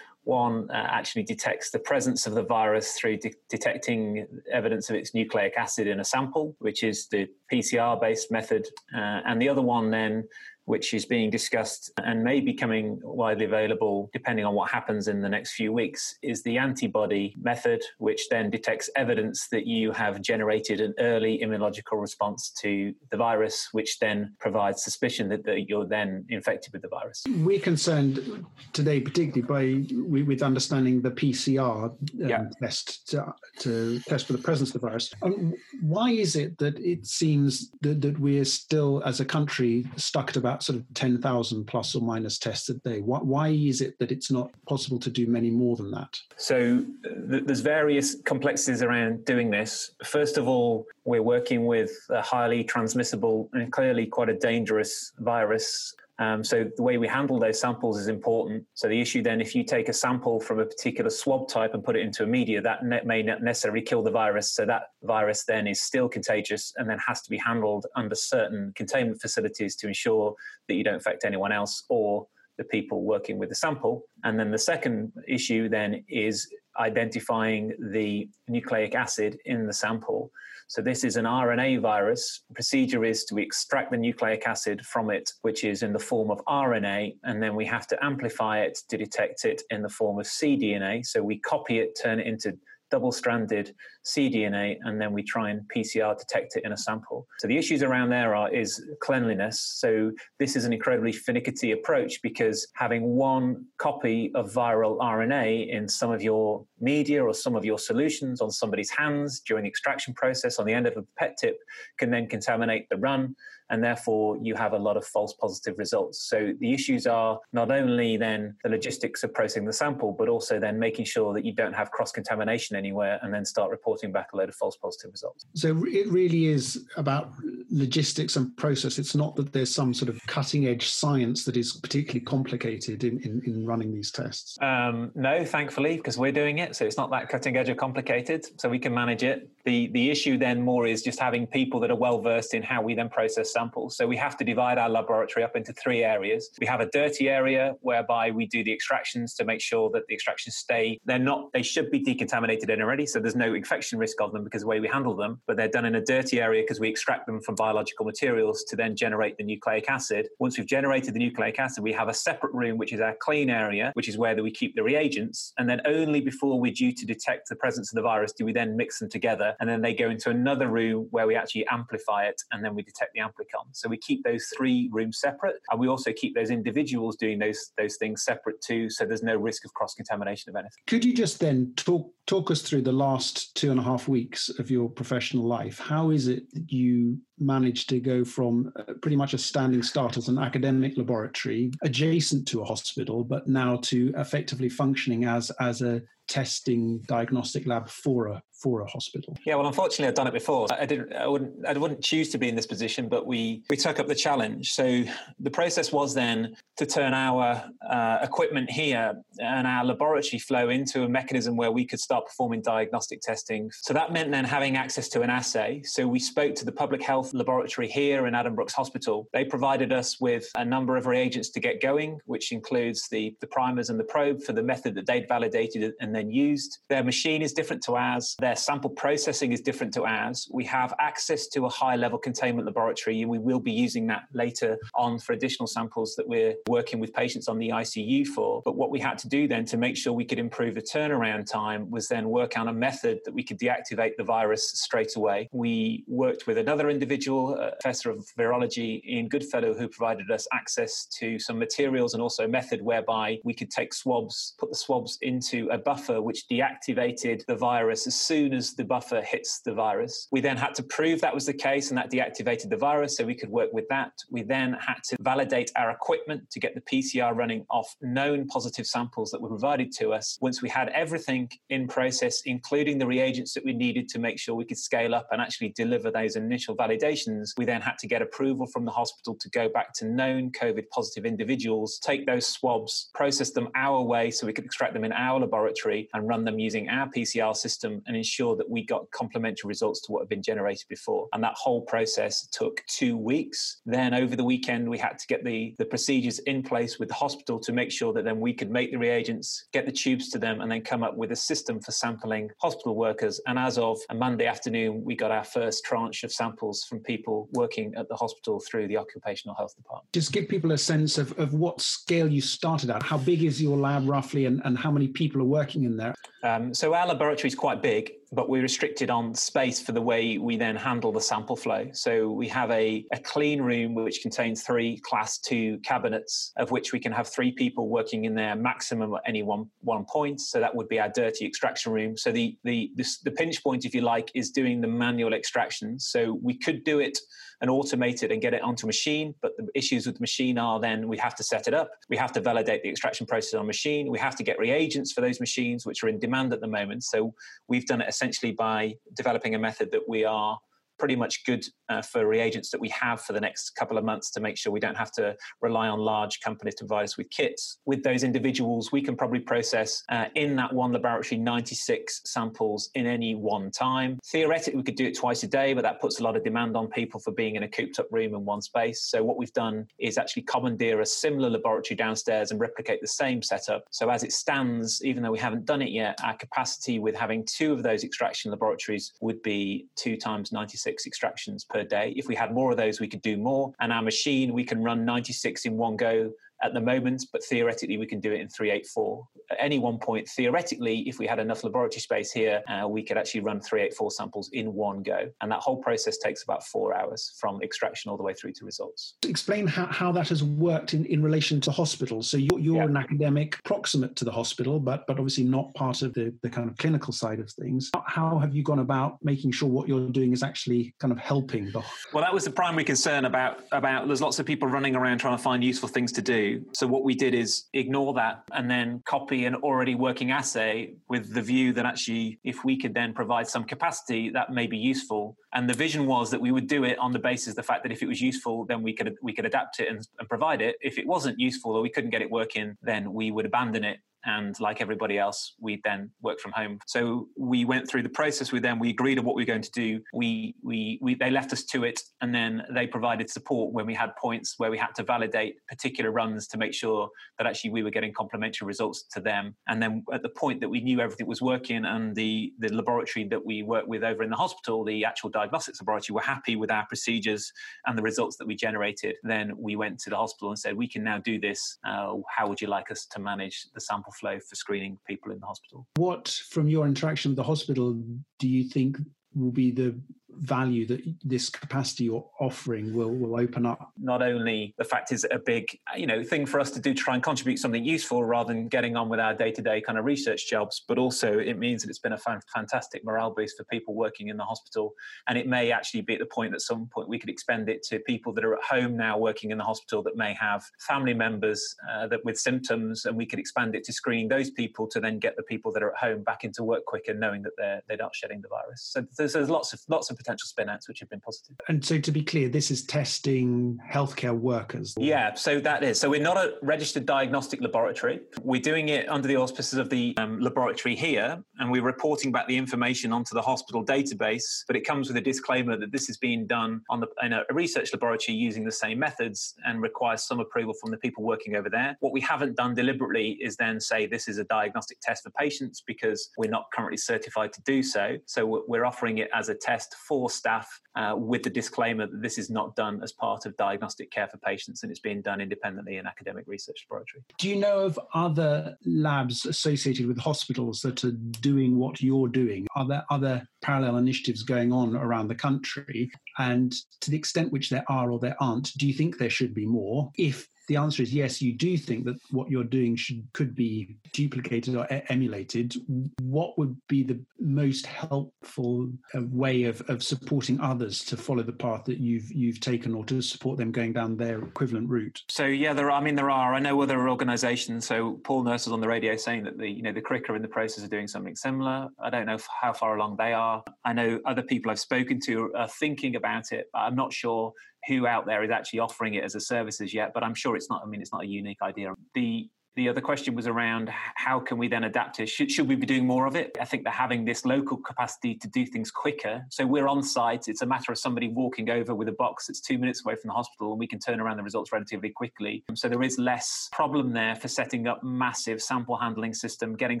One 0.22 0.70
uh, 0.70 0.74
actually 0.74 1.24
detects 1.24 1.70
the 1.70 1.80
presence 1.80 2.28
of 2.28 2.34
the 2.34 2.44
virus 2.44 2.92
through 2.92 3.18
de- 3.18 3.34
detecting 3.48 4.26
evidence 4.52 4.88
of 4.88 4.94
its 4.94 5.14
nucleic 5.14 5.56
acid 5.56 5.88
in 5.88 5.98
a 5.98 6.04
sample, 6.04 6.54
which 6.60 6.84
is 6.84 7.08
the 7.08 7.28
PCR 7.52 8.00
based 8.00 8.30
method. 8.30 8.68
Uh, 8.94 9.20
and 9.26 9.42
the 9.42 9.48
other 9.48 9.62
one 9.62 9.90
then 9.90 10.28
which 10.66 10.92
is 10.92 11.06
being 11.06 11.30
discussed 11.30 11.90
and 12.04 12.22
may 12.22 12.40
be 12.40 12.52
coming 12.52 13.00
widely 13.02 13.44
available 13.44 14.10
depending 14.12 14.44
on 14.44 14.54
what 14.54 14.70
happens 14.70 15.08
in 15.08 15.20
the 15.20 15.28
next 15.28 15.54
few 15.54 15.72
weeks, 15.72 16.16
is 16.22 16.42
the 16.42 16.58
antibody 16.58 17.34
method, 17.40 17.80
which 17.98 18.28
then 18.30 18.50
detects 18.50 18.90
evidence 18.96 19.48
that 19.50 19.66
you 19.66 19.92
have 19.92 20.20
generated 20.20 20.80
an 20.80 20.92
early 20.98 21.40
immunological 21.42 22.00
response 22.00 22.50
to 22.50 22.92
the 23.10 23.16
virus, 23.16 23.68
which 23.72 23.98
then 23.98 24.34
provides 24.38 24.82
suspicion 24.82 25.28
that, 25.28 25.44
that 25.44 25.68
you're 25.68 25.86
then 25.86 26.24
infected 26.28 26.72
with 26.72 26.82
the 26.82 26.88
virus. 26.88 27.24
We're 27.28 27.60
concerned 27.60 28.44
today, 28.72 29.00
particularly 29.00 29.42
by 29.42 29.94
with 30.26 30.42
understanding 30.42 31.00
the 31.00 31.10
PCR 31.10 31.84
um, 31.84 31.96
yeah. 32.12 32.44
test 32.60 33.08
to, 33.08 33.32
to, 33.60 34.00
test 34.00 34.26
for 34.26 34.32
the 34.32 34.38
presence 34.38 34.74
of 34.74 34.80
the 34.80 34.88
virus. 34.88 35.12
Um, 35.22 35.54
why 35.80 36.10
is 36.10 36.36
it 36.36 36.58
that 36.58 36.78
it 36.78 37.06
seems 37.06 37.70
that, 37.82 38.00
that 38.02 38.18
we're 38.18 38.44
still, 38.44 39.02
as 39.04 39.20
a 39.20 39.24
country, 39.24 39.86
stuck 39.96 40.30
at 40.30 40.36
about 40.36 40.55
about 40.56 40.62
sort 40.62 40.78
of 40.78 40.94
10,000 40.94 41.64
plus 41.66 41.94
or 41.94 42.02
minus 42.02 42.38
tests 42.38 42.68
a 42.70 42.74
day. 42.74 43.00
Why, 43.00 43.18
why, 43.18 43.48
is 43.48 43.80
it 43.80 43.98
that 43.98 44.10
it's 44.10 44.30
not 44.30 44.50
possible 44.66 44.98
to 45.00 45.10
do 45.10 45.26
many 45.26 45.50
more 45.50 45.76
than 45.76 45.90
that? 45.90 46.18
So 46.36 46.84
th- 47.30 47.44
there's 47.44 47.60
various 47.60 48.16
complexities 48.24 48.82
around 48.82 49.24
doing 49.24 49.50
this. 49.50 49.92
First 50.04 50.38
of 50.38 50.48
all, 50.48 50.86
we're 51.04 51.22
working 51.22 51.66
with 51.66 51.90
a 52.10 52.22
highly 52.22 52.64
transmissible 52.64 53.48
and 53.52 53.70
clearly 53.70 54.06
quite 54.06 54.28
a 54.28 54.34
dangerous 54.34 55.12
virus 55.18 55.94
um, 56.18 56.42
so 56.42 56.64
the 56.76 56.82
way 56.82 56.96
we 56.96 57.06
handle 57.06 57.38
those 57.38 57.60
samples 57.60 57.98
is 57.98 58.08
important. 58.08 58.64
So 58.74 58.88
the 58.88 59.00
issue 59.00 59.22
then, 59.22 59.40
if 59.40 59.54
you 59.54 59.64
take 59.64 59.88
a 59.88 59.92
sample 59.92 60.40
from 60.40 60.60
a 60.60 60.64
particular 60.64 61.10
swab 61.10 61.48
type 61.48 61.74
and 61.74 61.84
put 61.84 61.94
it 61.96 62.00
into 62.00 62.22
a 62.24 62.26
media, 62.26 62.62
that 62.62 62.84
may 63.04 63.22
not 63.22 63.42
necessarily 63.42 63.82
kill 63.82 64.02
the 64.02 64.10
virus. 64.10 64.50
So 64.50 64.64
that 64.64 64.82
virus 65.02 65.44
then 65.44 65.66
is 65.66 65.80
still 65.82 66.08
contagious 66.08 66.72
and 66.76 66.88
then 66.88 66.98
has 67.06 67.20
to 67.22 67.30
be 67.30 67.36
handled 67.36 67.86
under 67.96 68.14
certain 68.14 68.72
containment 68.74 69.20
facilities 69.20 69.76
to 69.76 69.88
ensure 69.88 70.34
that 70.68 70.74
you 70.74 70.84
don't 70.84 70.94
infect 70.94 71.24
anyone 71.24 71.52
else 71.52 71.84
or 71.90 72.26
the 72.56 72.64
people 72.64 73.02
working 73.02 73.36
with 73.36 73.50
the 73.50 73.54
sample. 73.54 74.04
And 74.24 74.40
then 74.40 74.50
the 74.50 74.58
second 74.58 75.12
issue 75.28 75.68
then 75.68 76.02
is 76.08 76.48
identifying 76.78 77.74
the 77.92 78.30
nucleic 78.48 78.94
acid 78.94 79.38
in 79.44 79.66
the 79.66 79.72
sample. 79.72 80.30
So 80.68 80.82
this 80.82 81.04
is 81.04 81.16
an 81.16 81.26
RNA 81.26 81.80
virus. 81.80 82.42
Procedure 82.52 83.04
is 83.04 83.24
to 83.26 83.38
extract 83.38 83.92
the 83.92 83.96
nucleic 83.96 84.46
acid 84.46 84.84
from 84.84 85.10
it, 85.10 85.30
which 85.42 85.62
is 85.62 85.84
in 85.84 85.92
the 85.92 85.98
form 85.98 86.30
of 86.30 86.44
RNA, 86.46 87.16
and 87.22 87.40
then 87.40 87.54
we 87.54 87.64
have 87.66 87.86
to 87.88 88.04
amplify 88.04 88.60
it 88.60 88.78
to 88.88 88.96
detect 88.96 89.44
it 89.44 89.62
in 89.70 89.82
the 89.82 89.88
form 89.88 90.18
of 90.18 90.26
cDNA. 90.26 91.06
So 91.06 91.22
we 91.22 91.38
copy 91.38 91.78
it, 91.78 91.96
turn 92.02 92.18
it 92.18 92.26
into 92.26 92.58
double 92.90 93.12
stranded 93.12 93.74
cDNA, 94.04 94.76
and 94.84 95.00
then 95.00 95.12
we 95.12 95.22
try 95.22 95.50
and 95.50 95.62
PCR 95.74 96.16
detect 96.18 96.56
it 96.56 96.64
in 96.64 96.72
a 96.72 96.76
sample. 96.76 97.26
So 97.38 97.48
the 97.48 97.56
issues 97.56 97.82
around 97.82 98.10
there 98.10 98.34
are 98.34 98.52
is 98.52 98.82
cleanliness. 99.00 99.60
So 99.60 100.12
this 100.38 100.56
is 100.56 100.64
an 100.64 100.72
incredibly 100.72 101.12
finicky 101.12 101.72
approach 101.72 102.20
because 102.22 102.66
having 102.74 103.02
one 103.16 103.64
copy 103.78 104.30
of 104.34 104.52
viral 104.52 104.98
RNA 104.98 105.68
in 105.70 105.88
some 105.88 106.10
of 106.10 106.22
your 106.22 106.64
media 106.80 107.22
or 107.22 107.32
some 107.34 107.56
of 107.56 107.64
your 107.64 107.78
solutions 107.78 108.40
on 108.40 108.50
somebody's 108.50 108.90
hands 108.90 109.40
during 109.40 109.64
the 109.64 109.68
extraction 109.68 110.14
process 110.14 110.58
on 110.58 110.66
the 110.66 110.72
end 110.72 110.86
of 110.86 110.96
a 110.96 111.04
pet 111.18 111.36
tip 111.40 111.58
can 111.98 112.10
then 112.10 112.26
contaminate 112.26 112.88
the 112.88 112.96
run 112.96 113.34
and 113.70 113.82
therefore 113.82 114.38
you 114.40 114.54
have 114.54 114.72
a 114.72 114.78
lot 114.78 114.96
of 114.96 115.04
false 115.06 115.34
positive 115.34 115.78
results. 115.78 116.28
So 116.28 116.52
the 116.60 116.72
issues 116.72 117.06
are 117.06 117.38
not 117.52 117.70
only 117.70 118.16
then 118.16 118.56
the 118.62 118.70
logistics 118.70 119.24
of 119.24 119.34
processing 119.34 119.64
the 119.64 119.72
sample, 119.72 120.12
but 120.12 120.28
also 120.28 120.58
then 120.60 120.78
making 120.78 121.04
sure 121.04 121.32
that 121.34 121.44
you 121.44 121.52
don't 121.52 121.74
have 121.74 121.90
cross 121.90 122.12
contamination 122.12 122.76
anywhere 122.76 123.18
and 123.22 123.32
then 123.32 123.44
start 123.44 123.70
reporting 123.70 124.12
back 124.12 124.32
a 124.32 124.36
load 124.36 124.48
of 124.48 124.54
false 124.54 124.76
positive 124.76 125.10
results. 125.12 125.46
So 125.54 125.84
it 125.86 126.08
really 126.08 126.46
is 126.46 126.86
about 126.96 127.32
logistics 127.70 128.36
and 128.36 128.56
process. 128.56 128.98
It's 128.98 129.14
not 129.14 129.36
that 129.36 129.52
there's 129.52 129.74
some 129.74 129.92
sort 129.92 130.08
of 130.08 130.20
cutting 130.26 130.66
edge 130.66 130.88
science 130.88 131.44
that 131.44 131.56
is 131.56 131.72
particularly 131.74 132.20
complicated 132.20 133.04
in, 133.04 133.20
in, 133.20 133.42
in 133.44 133.66
running 133.66 133.92
these 133.92 134.10
tests. 134.10 134.56
Um, 134.62 135.10
no, 135.14 135.44
thankfully, 135.44 135.96
because 135.96 136.18
we're 136.18 136.32
doing 136.32 136.58
it. 136.58 136.76
So 136.76 136.84
it's 136.84 136.96
not 136.96 137.10
that 137.10 137.28
cutting 137.28 137.56
edge 137.56 137.68
or 137.68 137.74
complicated. 137.74 138.46
So 138.60 138.68
we 138.68 138.78
can 138.78 138.94
manage 138.94 139.22
it. 139.22 139.48
The, 139.66 139.88
the 139.88 140.10
issue 140.10 140.38
then 140.38 140.62
more 140.62 140.86
is 140.86 141.02
just 141.02 141.18
having 141.18 141.46
people 141.46 141.80
that 141.80 141.90
are 141.90 141.96
well 141.96 142.20
versed 142.20 142.54
in 142.54 142.62
how 142.62 142.80
we 142.82 142.94
then 142.94 143.08
process 143.08 143.52
samples. 143.52 143.96
So 143.96 144.06
we 144.06 144.16
have 144.16 144.36
to 144.38 144.44
divide 144.44 144.78
our 144.78 144.88
laboratory 144.88 145.44
up 145.44 145.56
into 145.56 145.72
three 145.72 146.04
areas. 146.04 146.50
We 146.60 146.66
have 146.68 146.80
a 146.80 146.86
dirty 146.86 147.28
area 147.28 147.74
whereby 147.80 148.30
we 148.30 148.46
do 148.46 148.62
the 148.62 148.72
extractions 148.72 149.34
to 149.34 149.44
make 149.44 149.60
sure 149.60 149.90
that 149.90 150.06
the 150.06 150.14
extractions 150.14 150.56
stay. 150.56 150.98
They're 151.04 151.18
not, 151.18 151.52
they 151.52 151.62
should 151.62 151.90
be 151.90 152.00
decontaminated 152.00 152.70
in 152.70 152.80
already. 152.80 153.06
So 153.06 153.18
there's 153.18 153.34
no 153.34 153.54
infection 153.54 153.98
risk 153.98 154.20
of 154.20 154.32
them 154.32 154.44
because 154.44 154.62
the 154.62 154.68
way 154.68 154.78
we 154.78 154.86
handle 154.86 155.16
them, 155.16 155.40
but 155.48 155.56
they're 155.56 155.68
done 155.68 155.84
in 155.84 155.96
a 155.96 156.04
dirty 156.04 156.40
area 156.40 156.62
because 156.62 156.78
we 156.78 156.88
extract 156.88 157.26
them 157.26 157.40
from 157.40 157.56
biological 157.56 158.06
materials 158.06 158.62
to 158.68 158.76
then 158.76 158.94
generate 158.94 159.36
the 159.36 159.44
nucleic 159.44 159.90
acid. 159.90 160.28
Once 160.38 160.56
we've 160.56 160.66
generated 160.66 161.12
the 161.12 161.18
nucleic 161.18 161.58
acid, 161.58 161.82
we 161.82 161.92
have 161.92 162.08
a 162.08 162.14
separate 162.14 162.54
room, 162.54 162.78
which 162.78 162.92
is 162.92 163.00
our 163.00 163.16
clean 163.20 163.50
area, 163.50 163.90
which 163.94 164.08
is 164.08 164.16
where 164.16 164.40
we 164.40 164.52
keep 164.52 164.76
the 164.76 164.82
reagents. 164.82 165.52
And 165.58 165.68
then 165.68 165.80
only 165.86 166.20
before 166.20 166.60
we're 166.60 166.72
due 166.72 166.92
to 166.92 167.04
detect 167.04 167.48
the 167.48 167.56
presence 167.56 167.92
of 167.92 167.96
the 167.96 168.02
virus 168.02 168.32
do 168.32 168.44
we 168.44 168.52
then 168.52 168.76
mix 168.76 169.00
them 169.00 169.10
together. 169.10 169.54
And 169.60 169.68
then 169.68 169.80
they 169.82 169.94
go 169.94 170.10
into 170.10 170.30
another 170.30 170.68
room 170.68 171.08
where 171.10 171.26
we 171.26 171.34
actually 171.34 171.66
amplify 171.68 172.26
it 172.26 172.40
and 172.52 172.64
then 172.64 172.74
we 172.74 172.82
detect 172.82 173.12
the 173.14 173.20
amplicon. 173.20 173.66
So 173.72 173.88
we 173.88 173.98
keep 173.98 174.24
those 174.24 174.46
three 174.56 174.88
rooms 174.92 175.18
separate. 175.18 175.56
And 175.70 175.80
we 175.80 175.88
also 175.88 176.12
keep 176.12 176.34
those 176.34 176.50
individuals 176.50 177.16
doing 177.16 177.38
those, 177.38 177.72
those 177.78 177.96
things 177.96 178.22
separate 178.22 178.60
too. 178.60 178.90
So 178.90 179.04
there's 179.04 179.22
no 179.22 179.36
risk 179.36 179.64
of 179.64 179.74
cross 179.74 179.94
contamination 179.94 180.50
of 180.50 180.56
anything. 180.56 180.82
Could 180.86 181.04
you 181.04 181.14
just 181.14 181.40
then 181.40 181.72
talk, 181.76 182.12
talk 182.26 182.50
us 182.50 182.62
through 182.62 182.82
the 182.82 182.92
last 182.92 183.54
two 183.54 183.70
and 183.70 183.80
a 183.80 183.82
half 183.82 184.08
weeks 184.08 184.48
of 184.58 184.70
your 184.70 184.88
professional 184.88 185.44
life? 185.44 185.78
How 185.78 186.10
is 186.10 186.28
it 186.28 186.52
that 186.52 186.70
you 186.72 187.18
managed 187.38 187.88
to 187.90 188.00
go 188.00 188.24
from 188.24 188.72
uh, 188.76 188.94
pretty 189.02 189.16
much 189.16 189.34
a 189.34 189.38
standing 189.38 189.82
start 189.82 190.16
as 190.16 190.28
an 190.28 190.38
academic 190.38 190.96
laboratory 190.96 191.70
adjacent 191.82 192.48
to 192.48 192.62
a 192.62 192.64
hospital, 192.64 193.24
but 193.24 193.46
now 193.46 193.76
to 193.82 194.12
effectively 194.16 194.68
functioning 194.68 195.24
as, 195.24 195.50
as 195.60 195.82
a 195.82 196.02
testing 196.28 197.00
diagnostic 197.06 197.66
lab 197.66 197.88
for 197.88 198.28
a 198.28 198.42
for 198.66 198.80
a 198.80 198.86
hospital? 198.86 199.36
Yeah, 199.44 199.54
well, 199.54 199.68
unfortunately, 199.68 200.08
I've 200.08 200.14
done 200.14 200.26
it 200.26 200.32
before. 200.32 200.66
I 200.72 200.86
didn't. 200.86 201.12
I 201.12 201.28
wouldn't. 201.28 201.64
I 201.64 201.72
wouldn't 201.78 202.02
choose 202.02 202.30
to 202.30 202.38
be 202.38 202.48
in 202.48 202.56
this 202.56 202.66
position, 202.66 203.08
but 203.08 203.24
we 203.24 203.62
we 203.70 203.76
took 203.76 204.00
up 204.00 204.08
the 204.08 204.14
challenge. 204.14 204.72
So 204.72 205.04
the 205.38 205.50
process 205.50 205.92
was 205.92 206.14
then 206.14 206.56
to 206.78 206.84
turn 206.84 207.14
our 207.14 207.64
uh, 207.88 208.18
equipment 208.22 208.68
here 208.70 209.14
and 209.38 209.66
our 209.66 209.84
laboratory 209.84 210.40
flow 210.40 210.68
into 210.68 211.04
a 211.04 211.08
mechanism 211.08 211.56
where 211.56 211.70
we 211.70 211.84
could 211.86 212.00
start 212.00 212.26
performing 212.26 212.60
diagnostic 212.60 213.20
testing. 213.20 213.70
So 213.72 213.94
that 213.94 214.12
meant 214.12 214.30
then 214.32 214.44
having 214.44 214.76
access 214.76 215.08
to 215.10 215.22
an 215.22 215.30
assay. 215.30 215.82
So 215.84 216.08
we 216.08 216.18
spoke 216.18 216.56
to 216.56 216.64
the 216.64 216.72
public 216.72 217.02
health 217.02 217.32
laboratory 217.32 217.88
here 217.88 218.26
in 218.26 218.34
Addenbrooke's 218.34 218.74
Hospital. 218.74 219.28
They 219.32 219.44
provided 219.44 219.92
us 219.92 220.20
with 220.20 220.50
a 220.56 220.64
number 220.64 220.96
of 220.96 221.06
reagents 221.06 221.50
to 221.50 221.60
get 221.60 221.80
going, 221.80 222.18
which 222.24 222.50
includes 222.50 223.08
the 223.08 223.36
the 223.40 223.46
primers 223.46 223.90
and 223.90 223.98
the 224.00 224.04
probe 224.16 224.42
for 224.42 224.52
the 224.52 224.62
method 224.62 224.96
that 224.96 225.06
they'd 225.06 225.28
validated 225.28 225.92
and 226.00 226.12
then 226.12 226.30
used. 226.30 226.78
Their 226.88 227.04
machine 227.04 227.42
is 227.42 227.52
different 227.52 227.82
to 227.84 227.94
ours. 227.94 228.34
Their 228.40 228.55
sample 228.56 228.90
processing 228.90 229.52
is 229.52 229.60
different 229.60 229.92
to 229.94 230.04
ours. 230.04 230.48
We 230.52 230.64
have 230.64 230.94
access 230.98 231.46
to 231.48 231.66
a 231.66 231.68
high 231.68 231.96
level 231.96 232.18
containment 232.18 232.66
laboratory, 232.66 233.22
and 233.22 233.30
we 233.30 233.38
will 233.38 233.60
be 233.60 233.72
using 233.72 234.06
that 234.08 234.24
later 234.32 234.78
on 234.94 235.18
for 235.18 235.32
additional 235.32 235.66
samples 235.66 236.14
that 236.16 236.26
we're 236.26 236.54
working 236.68 236.98
with 236.98 237.12
patients 237.12 237.48
on 237.48 237.58
the 237.58 237.70
ICU 237.70 238.26
for. 238.26 238.62
But 238.64 238.76
what 238.76 238.90
we 238.90 239.00
had 239.00 239.18
to 239.18 239.28
do 239.28 239.48
then 239.48 239.64
to 239.66 239.76
make 239.76 239.96
sure 239.96 240.12
we 240.12 240.24
could 240.24 240.38
improve 240.38 240.74
the 240.74 240.82
turnaround 240.82 241.50
time 241.50 241.90
was 241.90 242.08
then 242.08 242.28
work 242.28 242.56
on 242.58 242.68
a 242.68 242.72
method 242.72 243.20
that 243.24 243.34
we 243.34 243.42
could 243.42 243.58
deactivate 243.58 244.16
the 244.16 244.24
virus 244.24 244.70
straight 244.70 245.16
away. 245.16 245.48
We 245.52 246.04
worked 246.06 246.46
with 246.46 246.58
another 246.58 246.90
individual, 246.90 247.54
a 247.54 247.72
professor 247.72 248.10
of 248.10 248.26
virology 248.38 249.04
Ian 249.04 249.28
Goodfellow, 249.28 249.74
who 249.74 249.88
provided 249.88 250.30
us 250.30 250.46
access 250.52 251.06
to 251.18 251.38
some 251.38 251.58
materials 251.58 252.14
and 252.14 252.22
also 252.22 252.44
a 252.44 252.48
method 252.48 252.82
whereby 252.82 253.38
we 253.44 253.54
could 253.54 253.70
take 253.70 253.92
swabs, 253.94 254.54
put 254.58 254.70
the 254.70 254.76
swabs 254.76 255.18
into 255.22 255.68
a 255.70 255.78
buffer 255.78 256.20
which 256.20 256.44
deactivated 256.50 257.44
the 257.46 257.56
virus 257.56 258.06
as 258.06 258.14
soon 258.14 258.35
soon 258.36 258.52
as 258.52 258.74
the 258.74 258.84
buffer 258.84 259.22
hits 259.22 259.60
the 259.60 259.72
virus. 259.72 260.28
We 260.30 260.42
then 260.42 260.58
had 260.58 260.74
to 260.74 260.82
prove 260.82 261.22
that 261.22 261.34
was 261.34 261.46
the 261.46 261.54
case 261.54 261.90
and 261.90 261.96
that 261.96 262.10
deactivated 262.10 262.68
the 262.68 262.76
virus, 262.76 263.16
so 263.16 263.24
we 263.24 263.34
could 263.34 263.48
work 263.48 263.72
with 263.72 263.88
that. 263.88 264.12
We 264.30 264.42
then 264.42 264.74
had 264.74 264.98
to 265.08 265.16
validate 265.20 265.70
our 265.74 265.90
equipment 265.90 266.50
to 266.50 266.60
get 266.60 266.74
the 266.74 266.82
PCR 266.82 267.34
running 267.34 267.64
off 267.70 267.96
known 268.02 268.46
positive 268.46 268.86
samples 268.86 269.30
that 269.30 269.40
were 269.40 269.48
provided 269.48 269.90
to 269.92 270.12
us. 270.12 270.36
Once 270.42 270.60
we 270.60 270.68
had 270.68 270.90
everything 270.90 271.48
in 271.70 271.88
process, 271.88 272.42
including 272.44 272.98
the 272.98 273.06
reagents 273.06 273.54
that 273.54 273.64
we 273.64 273.72
needed 273.72 274.06
to 274.10 274.18
make 274.18 274.38
sure 274.38 274.54
we 274.54 274.66
could 274.66 274.78
scale 274.78 275.14
up 275.14 275.28
and 275.30 275.40
actually 275.40 275.70
deliver 275.70 276.10
those 276.10 276.36
initial 276.36 276.76
validations, 276.76 277.52
we 277.56 277.64
then 277.64 277.80
had 277.80 277.96
to 277.98 278.06
get 278.06 278.20
approval 278.20 278.66
from 278.66 278.84
the 278.84 278.90
hospital 278.90 279.34
to 279.40 279.48
go 279.50 279.66
back 279.66 279.94
to 279.94 280.04
known 280.04 280.50
COVID 280.50 280.90
positive 280.90 281.24
individuals, 281.24 281.98
take 282.02 282.26
those 282.26 282.46
swabs, 282.46 283.08
process 283.14 283.50
them 283.52 283.68
our 283.74 284.02
way 284.02 284.30
so 284.30 284.46
we 284.46 284.52
could 284.52 284.66
extract 284.66 284.92
them 284.92 285.04
in 285.04 285.12
our 285.12 285.40
laboratory 285.40 286.10
and 286.12 286.28
run 286.28 286.44
them 286.44 286.58
using 286.58 286.90
our 286.90 287.08
PCR 287.08 287.56
system 287.56 288.02
and 288.06 288.16
ensure 288.26 288.56
that 288.56 288.68
we 288.68 288.84
got 288.84 289.08
complementary 289.12 289.68
results 289.68 290.00
to 290.02 290.12
what 290.12 290.20
had 290.22 290.28
been 290.28 290.42
generated 290.42 290.86
before. 290.88 291.28
And 291.32 291.42
that 291.44 291.54
whole 291.54 291.82
process 291.82 292.48
took 292.48 292.82
two 292.88 293.16
weeks. 293.16 293.82
Then 293.86 294.14
over 294.14 294.34
the 294.34 294.44
weekend, 294.52 294.88
we 294.88 294.98
had 294.98 295.16
to 295.18 295.26
get 295.28 295.44
the, 295.44 295.74
the 295.78 295.84
procedures 295.84 296.38
in 296.40 296.62
place 296.62 296.98
with 296.98 297.08
the 297.08 297.14
hospital 297.14 297.60
to 297.60 297.72
make 297.72 297.92
sure 297.92 298.12
that 298.14 298.24
then 298.24 298.40
we 298.40 298.52
could 298.52 298.70
make 298.70 298.90
the 298.90 298.98
reagents, 298.98 299.68
get 299.72 299.86
the 299.86 299.92
tubes 299.92 300.28
to 300.30 300.38
them, 300.38 300.60
and 300.60 300.70
then 300.70 300.82
come 300.82 301.02
up 301.04 301.16
with 301.16 301.30
a 301.30 301.36
system 301.36 301.80
for 301.80 301.92
sampling 301.92 302.50
hospital 302.60 302.96
workers. 302.96 303.40
And 303.46 303.58
as 303.58 303.78
of 303.78 303.96
a 304.10 304.14
Monday 304.14 304.46
afternoon, 304.46 305.04
we 305.04 305.14
got 305.14 305.30
our 305.30 305.44
first 305.44 305.84
tranche 305.84 306.24
of 306.24 306.32
samples 306.32 306.84
from 306.88 306.98
people 307.00 307.48
working 307.52 307.94
at 307.96 308.08
the 308.08 308.16
hospital 308.16 308.60
through 308.68 308.88
the 308.88 308.96
occupational 308.96 309.54
health 309.54 309.76
department. 309.76 310.12
Just 310.12 310.32
give 310.32 310.48
people 310.48 310.72
a 310.72 310.78
sense 310.78 311.16
of, 311.18 311.38
of 311.38 311.54
what 311.54 311.80
scale 311.80 312.28
you 312.28 312.40
started 312.40 312.90
at. 312.90 313.02
How 313.02 313.18
big 313.18 313.44
is 313.44 313.62
your 313.62 313.76
lab 313.76 314.08
roughly, 314.08 314.46
and, 314.46 314.60
and 314.64 314.76
how 314.76 314.90
many 314.90 315.08
people 315.08 315.40
are 315.40 315.50
working 315.60 315.84
in 315.84 315.96
there? 315.96 316.14
Um, 316.42 316.74
so 316.74 316.94
our 316.94 317.06
laboratory 317.06 317.48
is 317.48 317.54
quite 317.54 317.82
big 317.82 318.12
but 318.32 318.48
we're 318.48 318.62
restricted 318.62 319.10
on 319.10 319.34
space 319.34 319.80
for 319.80 319.92
the 319.92 320.00
way 320.00 320.38
we 320.38 320.56
then 320.56 320.76
handle 320.76 321.12
the 321.12 321.20
sample 321.20 321.56
flow. 321.56 321.88
So 321.92 322.30
we 322.30 322.48
have 322.48 322.70
a, 322.70 323.04
a 323.12 323.18
clean 323.18 323.62
room 323.62 323.94
which 323.94 324.20
contains 324.22 324.62
three 324.62 325.00
class 325.00 325.38
two 325.38 325.78
cabinets, 325.84 326.52
of 326.56 326.70
which 326.70 326.92
we 326.92 327.00
can 327.00 327.12
have 327.12 327.28
three 327.28 327.52
people 327.52 327.88
working 327.88 328.24
in 328.24 328.34
there 328.34 328.56
maximum 328.56 329.14
at 329.14 329.22
any 329.26 329.42
one 329.42 329.66
one 329.80 330.04
point. 330.04 330.40
So 330.40 330.60
that 330.60 330.74
would 330.74 330.88
be 330.88 330.98
our 330.98 331.08
dirty 331.08 331.46
extraction 331.46 331.92
room. 331.92 332.16
So 332.16 332.32
the 332.32 332.56
the 332.64 332.90
the, 332.96 333.06
the 333.24 333.30
pinch 333.30 333.62
point, 333.62 333.84
if 333.84 333.94
you 333.94 334.00
like, 334.00 334.30
is 334.34 334.50
doing 334.50 334.80
the 334.80 334.88
manual 334.88 335.32
extraction. 335.32 335.98
So 335.98 336.38
we 336.42 336.58
could 336.58 336.84
do 336.84 336.98
it 337.00 337.18
and 337.60 337.70
automate 337.70 338.22
it 338.22 338.30
and 338.30 338.42
get 338.42 338.54
it 338.54 338.62
onto 338.62 338.86
a 338.86 338.88
machine. 338.88 339.34
But 339.40 339.56
the 339.56 339.68
issues 339.74 340.06
with 340.06 340.16
the 340.16 340.20
machine 340.20 340.58
are 340.58 340.80
then 340.80 341.08
we 341.08 341.16
have 341.18 341.34
to 341.36 341.42
set 341.42 341.66
it 341.66 341.74
up, 341.74 341.90
we 342.08 342.16
have 342.16 342.32
to 342.32 342.40
validate 342.40 342.82
the 342.82 342.88
extraction 342.88 343.26
process 343.26 343.54
on 343.54 343.60
a 343.60 343.64
machine, 343.64 344.10
we 344.10 344.18
have 344.18 344.36
to 344.36 344.42
get 344.42 344.58
reagents 344.58 345.12
for 345.12 345.20
those 345.20 345.40
machines, 345.40 345.86
which 345.86 346.02
are 346.02 346.08
in 346.08 346.18
demand 346.18 346.52
at 346.52 346.60
the 346.60 346.68
moment. 346.68 347.04
So 347.04 347.34
we've 347.68 347.86
done 347.86 348.00
it 348.00 348.08
essentially 348.08 348.52
by 348.52 348.96
developing 349.14 349.54
a 349.54 349.58
method 349.58 349.90
that 349.92 350.08
we 350.08 350.24
are 350.24 350.58
pretty 350.98 351.16
much 351.16 351.44
good 351.44 351.66
uh, 351.88 352.02
for 352.02 352.26
reagents 352.26 352.70
that 352.70 352.80
we 352.80 352.88
have 352.88 353.20
for 353.20 353.32
the 353.32 353.40
next 353.40 353.70
couple 353.70 353.98
of 353.98 354.04
months 354.04 354.30
to 354.32 354.40
make 354.40 354.56
sure 354.56 354.72
we 354.72 354.80
don't 354.80 354.96
have 354.96 355.12
to 355.12 355.36
rely 355.60 355.88
on 355.88 355.98
large 355.98 356.40
companies 356.40 356.74
to 356.76 356.84
provide 356.84 357.04
us 357.04 357.16
with 357.16 357.30
kits. 357.30 357.78
With 357.86 358.02
those 358.02 358.24
individuals, 358.24 358.92
we 358.92 359.02
can 359.02 359.16
probably 359.16 359.40
process 359.40 360.02
uh, 360.08 360.26
in 360.34 360.56
that 360.56 360.72
one 360.72 360.92
laboratory 360.92 361.40
96 361.40 362.22
samples 362.24 362.90
in 362.94 363.06
any 363.06 363.34
one 363.34 363.70
time. 363.70 364.18
Theoretically, 364.26 364.76
we 364.76 364.82
could 364.82 364.96
do 364.96 365.06
it 365.06 365.16
twice 365.16 365.42
a 365.42 365.46
day, 365.46 365.74
but 365.74 365.82
that 365.82 366.00
puts 366.00 366.20
a 366.20 366.22
lot 366.22 366.36
of 366.36 366.44
demand 366.44 366.76
on 366.76 366.88
people 366.88 367.20
for 367.20 367.32
being 367.32 367.56
in 367.56 367.62
a 367.62 367.68
cooped 367.68 367.98
up 367.98 368.06
room 368.10 368.34
in 368.34 368.44
one 368.44 368.60
space. 368.60 369.02
So, 369.02 369.22
what 369.22 369.36
we've 369.36 369.52
done 369.52 369.86
is 369.98 370.18
actually 370.18 370.42
commandeer 370.42 371.00
a 371.00 371.06
similar 371.06 371.50
laboratory 371.50 371.96
downstairs 371.96 372.50
and 372.50 372.60
replicate 372.60 373.00
the 373.00 373.06
same 373.06 373.42
setup. 373.42 373.84
So, 373.90 374.08
as 374.10 374.22
it 374.22 374.32
stands, 374.32 375.04
even 375.04 375.22
though 375.22 375.30
we 375.30 375.38
haven't 375.38 375.64
done 375.64 375.82
it 375.82 375.90
yet, 375.90 376.18
our 376.24 376.36
capacity 376.36 376.98
with 376.98 377.14
having 377.14 377.44
two 377.44 377.72
of 377.72 377.82
those 377.82 378.04
extraction 378.04 378.50
laboratories 378.50 379.12
would 379.20 379.42
be 379.42 379.86
two 379.96 380.16
times 380.16 380.52
96 380.52 380.85
extractions 380.86 381.64
per 381.64 381.84
day. 381.84 382.12
If 382.16 382.28
we 382.28 382.34
had 382.34 382.52
more 382.52 382.70
of 382.70 382.76
those, 382.76 383.00
we 383.00 383.08
could 383.08 383.22
do 383.22 383.36
more. 383.36 383.72
And 383.80 383.92
our 383.92 384.02
machine, 384.02 384.52
we 384.52 384.64
can 384.64 384.82
run 384.82 385.04
96 385.04 385.64
in 385.64 385.76
one 385.76 385.96
go 385.96 386.32
at 386.62 386.74
the 386.74 386.80
moment, 386.80 387.24
but 387.32 387.44
theoretically 387.44 387.96
we 387.96 388.06
can 388.06 388.20
do 388.20 388.32
it 388.32 388.40
in 388.40 388.48
384. 388.48 389.28
At 389.50 389.58
any 389.60 389.78
one 389.78 389.98
point, 389.98 390.28
theoretically, 390.28 391.08
if 391.08 391.18
we 391.18 391.26
had 391.26 391.38
enough 391.38 391.62
laboratory 391.64 392.00
space 392.00 392.32
here, 392.32 392.62
uh, 392.68 392.88
we 392.88 393.02
could 393.02 393.16
actually 393.16 393.40
run 393.40 393.60
384 393.60 394.10
samples 394.10 394.50
in 394.52 394.72
one 394.72 395.02
go. 395.02 395.30
And 395.40 395.50
that 395.52 395.60
whole 395.60 395.76
process 395.76 396.18
takes 396.18 396.42
about 396.42 396.64
four 396.64 396.96
hours 396.96 397.34
from 397.38 397.62
extraction 397.62 398.10
all 398.10 398.16
the 398.16 398.22
way 398.22 398.34
through 398.34 398.52
to 398.54 398.64
results. 398.64 399.14
Explain 399.24 399.66
how, 399.66 399.86
how 399.86 400.12
that 400.12 400.28
has 400.30 400.42
worked 400.42 400.94
in, 400.94 401.04
in 401.06 401.22
relation 401.22 401.60
to 401.62 401.70
hospitals. 401.70 402.28
So 402.28 402.38
you're, 402.38 402.58
you're 402.58 402.76
yeah. 402.76 402.84
an 402.84 402.96
academic 402.96 403.62
proximate 403.64 404.16
to 404.16 404.24
the 404.24 404.32
hospital, 404.32 404.80
but, 404.80 405.06
but 405.06 405.18
obviously 405.18 405.44
not 405.44 405.72
part 405.74 406.02
of 406.02 406.14
the, 406.14 406.34
the 406.42 406.50
kind 406.50 406.68
of 406.68 406.76
clinical 406.78 407.12
side 407.12 407.38
of 407.38 407.50
things. 407.50 407.90
How 408.06 408.38
have 408.38 408.54
you 408.54 408.62
gone 408.62 408.78
about 408.78 409.18
making 409.22 409.52
sure 409.52 409.68
what 409.68 409.88
you're 409.88 410.08
doing 410.08 410.32
is 410.32 410.42
actually 410.42 410.94
kind 410.98 411.12
of 411.12 411.18
helping 411.18 411.70
the 411.70 411.82
Well, 412.12 412.24
that 412.24 412.32
was 412.32 412.44
the 412.44 412.50
primary 412.50 412.84
concern 412.84 413.26
about, 413.26 413.64
about 413.72 414.06
there's 414.06 414.22
lots 414.22 414.38
of 414.38 414.46
people 414.46 414.68
running 414.68 414.96
around 414.96 415.18
trying 415.18 415.36
to 415.36 415.42
find 415.42 415.62
useful 415.62 415.88
things 415.88 416.12
to 416.12 416.22
do 416.22 416.45
so 416.72 416.86
what 416.86 417.04
we 417.04 417.14
did 417.14 417.34
is 417.34 417.64
ignore 417.72 418.12
that 418.14 418.42
and 418.52 418.70
then 418.70 419.02
copy 419.06 419.44
an 419.44 419.54
already 419.56 419.94
working 419.94 420.30
assay 420.30 420.94
with 421.08 421.34
the 421.34 421.42
view 421.42 421.72
that 421.72 421.86
actually 421.86 422.38
if 422.44 422.64
we 422.64 422.76
could 422.76 422.94
then 422.94 423.12
provide 423.12 423.46
some 423.48 423.64
capacity, 423.64 424.30
that 424.30 424.52
may 424.52 424.66
be 424.66 424.76
useful. 424.76 425.36
And 425.54 425.68
the 425.68 425.74
vision 425.74 426.06
was 426.06 426.30
that 426.30 426.40
we 426.40 426.52
would 426.52 426.68
do 426.68 426.84
it 426.84 426.98
on 426.98 427.12
the 427.12 427.18
basis 427.18 427.48
of 427.48 427.56
the 427.56 427.62
fact 427.62 427.82
that 427.84 427.92
if 427.92 428.02
it 428.02 428.08
was 428.08 428.20
useful, 428.20 428.64
then 428.64 428.82
we 428.82 428.92
could 428.92 429.14
we 429.22 429.32
could 429.32 429.46
adapt 429.46 429.80
it 429.80 429.88
and, 429.88 430.06
and 430.18 430.28
provide 430.28 430.60
it. 430.62 430.76
If 430.80 430.98
it 430.98 431.06
wasn't 431.06 431.38
useful 431.38 431.72
or 431.76 431.82
we 431.82 431.90
couldn't 431.90 432.10
get 432.10 432.22
it 432.22 432.30
working, 432.30 432.76
then 432.82 433.12
we 433.12 433.30
would 433.30 433.46
abandon 433.46 433.84
it 433.84 433.98
and 434.26 434.58
like 434.60 434.80
everybody 434.80 435.18
else, 435.18 435.54
we 435.60 435.80
then 435.84 436.10
work 436.20 436.40
from 436.40 436.52
home. 436.52 436.78
So 436.86 437.28
we 437.38 437.64
went 437.64 437.88
through 437.88 438.02
the 438.02 438.08
process 438.08 438.52
with 438.52 438.62
them. 438.62 438.78
We 438.78 438.90
agreed 438.90 439.18
on 439.18 439.24
what 439.24 439.36
we 439.36 439.42
were 439.42 439.46
going 439.46 439.62
to 439.62 439.70
do. 439.70 440.00
We, 440.12 440.54
we, 440.62 440.98
we, 441.00 441.14
they 441.14 441.30
left 441.30 441.52
us 441.52 441.64
to 441.64 441.84
it, 441.84 442.00
and 442.20 442.34
then 442.34 442.64
they 442.74 442.86
provided 442.86 443.30
support 443.30 443.72
when 443.72 443.86
we 443.86 443.94
had 443.94 444.14
points 444.16 444.54
where 444.58 444.70
we 444.70 444.78
had 444.78 444.94
to 444.96 445.02
validate 445.02 445.56
particular 445.68 446.10
runs 446.10 446.46
to 446.48 446.58
make 446.58 446.74
sure 446.74 447.08
that 447.38 447.46
actually 447.46 447.70
we 447.70 447.82
were 447.82 447.90
getting 447.90 448.12
complementary 448.12 448.66
results 448.66 449.04
to 449.12 449.20
them. 449.20 449.54
And 449.68 449.80
then 449.82 450.04
at 450.12 450.22
the 450.22 450.28
point 450.28 450.60
that 450.60 450.68
we 450.68 450.80
knew 450.80 451.00
everything 451.00 451.26
was 451.26 451.40
working, 451.40 451.84
and 451.84 452.14
the 452.14 452.52
the 452.58 452.72
laboratory 452.72 453.26
that 453.28 453.44
we 453.44 453.62
worked 453.62 453.88
with 453.88 454.02
over 454.02 454.22
in 454.22 454.30
the 454.30 454.36
hospital, 454.36 454.84
the 454.84 455.04
actual 455.04 455.30
diagnostics 455.30 455.80
laboratory, 455.80 456.14
were 456.14 456.20
happy 456.20 456.56
with 456.56 456.70
our 456.70 456.86
procedures 456.86 457.52
and 457.86 457.96
the 457.96 458.02
results 458.02 458.36
that 458.38 458.46
we 458.46 458.54
generated, 458.54 459.16
then 459.22 459.52
we 459.56 459.76
went 459.76 459.98
to 460.00 460.10
the 460.10 460.16
hospital 460.16 460.48
and 460.50 460.58
said, 460.58 460.76
"We 460.76 460.88
can 460.88 461.04
now 461.04 461.18
do 461.18 461.38
this. 461.38 461.78
Uh, 461.84 462.16
how 462.34 462.48
would 462.48 462.60
you 462.60 462.66
like 462.66 462.90
us 462.90 463.06
to 463.06 463.20
manage 463.20 463.66
the 463.74 463.80
sample 463.80 464.12
flow 464.18 464.38
for 464.38 464.54
screening 464.54 464.98
people 465.06 465.32
in 465.32 465.40
the 465.40 465.46
hospital. 465.46 465.86
What, 465.96 466.28
from 466.50 466.68
your 466.68 466.86
interaction 466.86 467.30
with 467.30 467.36
the 467.36 467.42
hospital, 467.42 468.02
do 468.38 468.48
you 468.48 468.64
think 468.64 468.98
will 469.34 469.52
be 469.52 469.70
the 469.70 469.98
value 470.40 470.86
that 470.86 471.02
this 471.24 471.48
capacity 471.48 472.04
you're 472.04 472.28
offering 472.40 472.94
will 472.94 473.14
will 473.14 473.38
open 473.38 473.66
up? 473.66 473.92
Not 473.98 474.22
only 474.22 474.74
the 474.78 474.84
fact 474.84 475.12
is 475.12 475.26
a 475.30 475.38
big 475.38 475.78
you 475.96 476.06
know 476.06 476.22
thing 476.22 476.46
for 476.46 476.60
us 476.60 476.70
to 476.72 476.80
do 476.80 476.94
to 476.94 477.00
try 477.00 477.14
and 477.14 477.22
contribute 477.22 477.58
something 477.58 477.84
useful 477.84 478.24
rather 478.24 478.52
than 478.52 478.68
getting 478.68 478.96
on 478.96 479.08
with 479.08 479.20
our 479.20 479.34
day 479.34 479.50
to 479.52 479.62
day 479.62 479.80
kind 479.80 479.98
of 479.98 480.04
research 480.04 480.48
jobs, 480.48 480.82
but 480.86 480.98
also 480.98 481.38
it 481.38 481.58
means 481.58 481.82
that 481.82 481.90
it's 481.90 481.98
been 481.98 482.12
a 482.12 482.40
fantastic 482.54 483.04
morale 483.04 483.30
boost 483.30 483.56
for 483.56 483.64
people 483.64 483.94
working 483.94 484.28
in 484.28 484.36
the 484.36 484.44
hospital, 484.44 484.94
and 485.28 485.38
it 485.38 485.46
may 485.46 485.70
actually 485.72 486.00
be 486.00 486.14
at 486.14 486.20
the 486.20 486.26
point 486.26 486.52
that 486.52 486.60
some 486.60 486.86
point 486.86 487.08
we 487.08 487.18
could 487.18 487.30
expend 487.30 487.68
it 487.68 487.82
to 487.82 487.98
people 488.00 488.32
that 488.32 488.44
are 488.44 488.54
at 488.54 488.62
home 488.62 488.96
now 488.96 489.18
working 489.18 489.50
in 489.50 489.58
the 489.58 489.64
hospital 489.64 490.02
that 490.02 490.16
may 490.16 490.32
have 490.34 490.64
family 490.78 491.14
members 491.14 491.74
uh, 491.90 492.06
that 492.06 492.24
with 492.24 492.38
symptoms, 492.38 493.04
and 493.04 493.16
we 493.16 493.26
could 493.26 493.38
expand 493.38 493.74
it 493.74 493.84
to 493.84 493.92
screening 493.92 494.28
those 494.28 494.50
people 494.50 494.86
to 494.86 495.00
then 495.00 495.18
get 495.18 495.36
the 495.36 495.42
people 495.42 495.72
that 495.72 495.82
are 495.82 495.92
at 495.92 495.98
home 495.98 496.22
back 496.22 496.44
into 496.44 496.62
work 496.62 496.84
quicker, 496.86 497.14
knowing 497.14 497.42
that 497.42 497.52
they're 497.56 497.82
they're 497.88 497.96
not 497.96 498.14
shedding 498.14 498.40
the 498.40 498.48
virus. 498.48 498.82
So 498.82 499.06
there's, 499.16 499.32
there's 499.32 499.50
lots 499.50 499.72
of 499.72 499.80
lots 499.88 500.10
of 500.10 500.16
potential 500.26 500.46
spin 500.46 500.68
outs 500.68 500.88
which 500.88 501.00
have 501.00 501.08
been 501.08 501.20
positive. 501.20 501.56
And 501.68 501.84
so 501.84 502.00
to 502.00 502.10
be 502.10 502.22
clear, 502.22 502.48
this 502.48 502.70
is 502.70 502.84
testing 502.84 503.78
healthcare 503.88 504.36
workers. 504.36 504.94
Yeah, 504.98 505.34
so 505.34 505.60
that 505.60 505.84
is. 505.84 506.00
So 506.00 506.10
we're 506.10 506.20
not 506.20 506.36
a 506.36 506.54
registered 506.62 507.06
diagnostic 507.06 507.60
laboratory. 507.60 508.20
We're 508.42 508.60
doing 508.60 508.88
it 508.88 509.08
under 509.08 509.28
the 509.28 509.36
auspices 509.36 509.78
of 509.78 509.88
the 509.88 510.14
um, 510.16 510.40
laboratory 510.40 510.96
here, 510.96 511.42
and 511.58 511.70
we're 511.70 511.82
reporting 511.82 512.32
back 512.32 512.48
the 512.48 512.56
information 512.56 513.12
onto 513.12 513.34
the 513.34 513.42
hospital 513.42 513.84
database. 513.84 514.64
But 514.66 514.76
it 514.76 514.82
comes 514.82 515.08
with 515.08 515.16
a 515.16 515.20
disclaimer 515.20 515.76
that 515.76 515.92
this 515.92 516.08
is 516.08 516.16
being 516.16 516.46
done 516.46 516.80
on 516.90 517.00
the, 517.00 517.06
in 517.22 517.32
a 517.32 517.42
research 517.50 517.92
laboratory 517.92 518.36
using 518.36 518.64
the 518.64 518.72
same 518.72 518.98
methods 518.98 519.54
and 519.64 519.80
requires 519.80 520.26
some 520.26 520.40
approval 520.40 520.74
from 520.80 520.90
the 520.90 520.96
people 520.98 521.22
working 521.22 521.54
over 521.54 521.70
there. 521.70 521.96
What 522.00 522.12
we 522.12 522.20
haven't 522.20 522.56
done 522.56 522.74
deliberately 522.74 523.38
is 523.40 523.56
then 523.56 523.80
say 523.80 524.06
this 524.06 524.26
is 524.28 524.38
a 524.38 524.44
diagnostic 524.44 524.98
test 525.00 525.22
for 525.22 525.30
patients 525.30 525.82
because 525.86 526.30
we're 526.36 526.50
not 526.50 526.66
currently 526.74 526.96
certified 526.96 527.52
to 527.52 527.62
do 527.62 527.82
so. 527.82 528.16
So 528.26 528.64
we're 528.66 528.84
offering 528.84 529.18
it 529.18 529.28
as 529.32 529.48
a 529.48 529.54
test 529.54 529.94
for 530.08 530.15
staff 530.28 530.80
uh, 530.94 531.14
with 531.16 531.42
the 531.42 531.50
disclaimer 531.50 532.06
that 532.06 532.22
this 532.22 532.38
is 532.38 532.50
not 532.50 532.74
done 532.74 533.00
as 533.02 533.12
part 533.12 533.46
of 533.46 533.56
diagnostic 533.56 534.10
care 534.10 534.26
for 534.26 534.38
patients 534.38 534.82
and 534.82 534.90
it's 534.90 535.00
being 535.00 535.20
done 535.20 535.40
independently 535.40 535.96
in 535.96 536.06
academic 536.06 536.44
research 536.46 536.86
laboratory. 536.90 537.22
Do 537.38 537.48
you 537.48 537.56
know 537.56 537.80
of 537.80 537.98
other 538.14 538.76
labs 538.84 539.46
associated 539.46 540.06
with 540.06 540.18
hospitals 540.18 540.80
that 540.82 541.04
are 541.04 541.12
doing 541.12 541.76
what 541.76 542.00
you're 542.00 542.28
doing? 542.28 542.66
Are 542.74 542.86
there 542.86 543.04
other 543.10 543.46
parallel 543.62 543.98
initiatives 543.98 544.42
going 544.42 544.72
on 544.72 544.96
around 544.96 545.28
the 545.28 545.34
country? 545.34 546.10
And 546.38 546.72
to 547.00 547.10
the 547.10 547.16
extent 547.16 547.52
which 547.52 547.70
there 547.70 547.84
are 547.88 548.10
or 548.10 548.18
there 548.18 548.36
aren't, 548.40 548.76
do 548.78 548.86
you 548.86 548.94
think 548.94 549.18
there 549.18 549.30
should 549.30 549.54
be 549.54 549.66
more? 549.66 550.10
If 550.16 550.48
the 550.66 550.76
answer 550.76 551.02
is 551.02 551.12
yes, 551.12 551.40
you 551.40 551.52
do 551.52 551.76
think 551.76 552.04
that 552.04 552.16
what 552.30 552.50
you're 552.50 552.64
doing 552.64 552.96
should 552.96 553.26
could 553.32 553.54
be 553.54 553.96
duplicated 554.12 554.74
or 554.74 554.86
e- 554.90 555.02
emulated. 555.08 555.74
What 556.20 556.58
would 556.58 556.76
be 556.88 557.02
the 557.02 557.20
most 557.38 557.86
helpful 557.86 558.90
uh, 559.14 559.22
way 559.30 559.64
of, 559.64 559.80
of 559.88 560.02
supporting 560.02 560.60
others 560.60 561.04
to 561.04 561.16
follow 561.16 561.42
the 561.42 561.52
path 561.52 561.84
that 561.84 561.98
you've 561.98 562.30
you've 562.32 562.60
taken, 562.60 562.94
or 562.94 563.04
to 563.06 563.22
support 563.22 563.58
them 563.58 563.70
going 563.70 563.92
down 563.92 564.16
their 564.16 564.42
equivalent 564.42 564.88
route? 564.88 565.22
So 565.28 565.46
yeah, 565.46 565.72
there. 565.72 565.90
Are, 565.90 566.00
I 566.00 566.00
mean, 566.00 566.16
there 566.16 566.30
are. 566.30 566.54
I 566.54 566.58
know 566.58 566.80
other 566.80 567.08
organisations. 567.08 567.86
So 567.86 568.20
Paul 568.24 568.42
Nurse 568.42 568.66
was 568.66 568.72
on 568.72 568.80
the 568.80 568.88
radio 568.88 569.16
saying 569.16 569.44
that 569.44 569.58
the 569.58 569.68
you 569.68 569.82
know 569.82 569.92
the 569.92 570.00
Crick 570.00 570.28
are 570.28 570.36
in 570.36 570.42
the 570.42 570.48
process 570.48 570.84
of 570.84 570.90
doing 570.90 571.08
something 571.08 571.36
similar. 571.36 571.88
I 572.00 572.10
don't 572.10 572.26
know 572.26 572.38
how 572.60 572.72
far 572.72 572.96
along 572.96 573.16
they 573.16 573.32
are. 573.32 573.62
I 573.84 573.92
know 573.92 574.20
other 574.24 574.42
people 574.42 574.70
I've 574.70 574.80
spoken 574.80 575.20
to 575.26 575.52
are 575.54 575.68
thinking 575.68 576.16
about 576.16 576.52
it. 576.52 576.68
But 576.72 576.80
I'm 576.80 576.96
not 576.96 577.12
sure 577.12 577.52
who 577.86 578.06
out 578.06 578.26
there 578.26 578.42
is 578.42 578.50
actually 578.50 578.80
offering 578.80 579.14
it 579.14 579.24
as 579.24 579.34
a 579.34 579.40
service 579.40 579.80
as 579.80 579.94
yet, 579.94 580.12
but 580.12 580.24
I'm 580.24 580.34
sure 580.34 580.56
it's 580.56 580.68
not. 580.70 580.82
I 580.84 580.86
mean, 580.86 581.00
it's 581.00 581.12
not 581.12 581.22
a 581.22 581.26
unique 581.26 581.62
idea. 581.62 581.94
The 582.14 582.48
the 582.76 582.90
other 582.90 583.00
question 583.00 583.34
was 583.34 583.46
around 583.46 583.88
how 584.14 584.38
can 584.38 584.58
we 584.58 584.68
then 584.68 584.84
adapt 584.84 585.18
it? 585.18 585.30
Should, 585.30 585.50
should 585.50 585.66
we 585.66 585.76
be 585.76 585.86
doing 585.86 586.06
more 586.06 586.26
of 586.26 586.36
it? 586.36 586.56
I 586.60 586.66
think 586.66 586.84
that 586.84 586.90
having 586.90 587.24
this 587.24 587.46
local 587.46 587.78
capacity 587.78 588.34
to 588.34 588.48
do 588.48 588.66
things 588.66 588.90
quicker. 588.90 589.46
So 589.48 589.66
we're 589.66 589.88
on 589.88 590.02
site. 590.02 590.46
It's 590.46 590.60
a 590.60 590.66
matter 590.66 590.92
of 590.92 590.98
somebody 590.98 591.28
walking 591.28 591.70
over 591.70 591.94
with 591.94 592.08
a 592.08 592.12
box 592.12 592.46
that's 592.46 592.60
two 592.60 592.76
minutes 592.76 593.02
away 593.04 593.14
from 593.14 593.28
the 593.28 593.34
hospital, 593.34 593.72
and 593.72 593.78
we 593.78 593.86
can 593.86 593.98
turn 593.98 594.20
around 594.20 594.36
the 594.36 594.42
results 594.42 594.72
relatively 594.72 595.08
quickly. 595.08 595.64
Um, 595.70 595.76
so 595.76 595.88
there 595.88 596.02
is 596.02 596.18
less 596.18 596.68
problem 596.70 597.14
there 597.14 597.34
for 597.34 597.48
setting 597.48 597.86
up 597.86 598.04
massive 598.04 598.60
sample 598.60 598.96
handling 598.96 599.32
system, 599.32 599.74
getting 599.74 600.00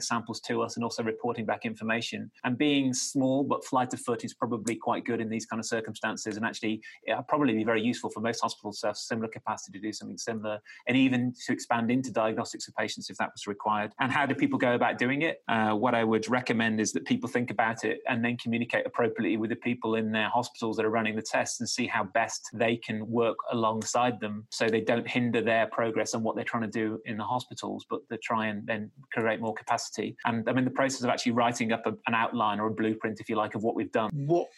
samples 0.00 0.40
to 0.40 0.60
us, 0.60 0.76
and 0.76 0.84
also 0.84 1.02
reporting 1.02 1.46
back 1.46 1.64
information. 1.64 2.30
And 2.44 2.58
being 2.58 2.92
small 2.92 3.42
but 3.42 3.64
flight 3.64 3.94
of 3.94 4.00
foot 4.00 4.22
is 4.22 4.34
probably 4.34 4.76
quite 4.76 5.06
good 5.06 5.22
in 5.22 5.30
these 5.30 5.46
kind 5.46 5.60
of 5.60 5.64
circumstances, 5.64 6.36
and 6.36 6.44
actually 6.44 6.82
it'll 7.08 7.22
probably 7.22 7.54
be 7.54 7.64
very 7.64 7.82
useful 7.82 8.10
for 8.10 8.20
most 8.20 8.40
hospitals 8.40 8.80
to 8.80 8.88
have 8.88 8.98
similar 8.98 9.28
capacity 9.28 9.78
to 9.78 9.82
do 9.82 9.94
something 9.94 10.18
similar, 10.18 10.60
and 10.86 10.94
even 10.94 11.32
to 11.46 11.52
expand 11.54 11.90
into 11.90 12.12
diagnostics 12.12 12.65
of 12.68 12.74
patients 12.76 13.10
if 13.10 13.16
that 13.18 13.30
was 13.32 13.46
required. 13.46 13.92
And 14.00 14.10
how 14.10 14.26
do 14.26 14.34
people 14.34 14.58
go 14.58 14.74
about 14.74 14.98
doing 14.98 15.22
it? 15.22 15.42
Uh, 15.48 15.72
what 15.72 15.94
I 15.94 16.04
would 16.04 16.28
recommend 16.28 16.80
is 16.80 16.92
that 16.92 17.04
people 17.04 17.28
think 17.28 17.50
about 17.50 17.84
it 17.84 18.00
and 18.08 18.24
then 18.24 18.36
communicate 18.36 18.86
appropriately 18.86 19.36
with 19.36 19.50
the 19.50 19.56
people 19.56 19.94
in 19.94 20.12
their 20.12 20.28
hospitals 20.28 20.76
that 20.76 20.84
are 20.84 20.90
running 20.90 21.16
the 21.16 21.22
tests 21.22 21.60
and 21.60 21.68
see 21.68 21.86
how 21.86 22.04
best 22.04 22.48
they 22.52 22.76
can 22.76 23.08
work 23.08 23.36
alongside 23.52 24.20
them 24.20 24.46
so 24.50 24.68
they 24.68 24.80
don't 24.80 25.08
hinder 25.08 25.40
their 25.40 25.66
progress 25.66 26.14
and 26.14 26.22
what 26.22 26.36
they're 26.36 26.44
trying 26.44 26.62
to 26.62 26.68
do 26.68 27.00
in 27.06 27.16
the 27.16 27.24
hospitals, 27.24 27.84
but 27.88 28.00
they 28.10 28.16
try 28.18 28.46
and 28.46 28.66
then 28.66 28.90
create 29.12 29.40
more 29.40 29.54
capacity. 29.54 30.16
And 30.24 30.48
I'm 30.48 30.58
in 30.58 30.64
the 30.64 30.70
process 30.70 31.02
of 31.02 31.10
actually 31.10 31.32
writing 31.32 31.72
up 31.72 31.86
a, 31.86 31.90
an 32.06 32.14
outline 32.14 32.60
or 32.60 32.66
a 32.68 32.70
blueprint, 32.72 33.20
if 33.20 33.28
you 33.28 33.36
like, 33.36 33.54
of 33.54 33.62
what 33.62 33.74
we've 33.74 33.92
done. 33.92 34.10
What 34.12 34.48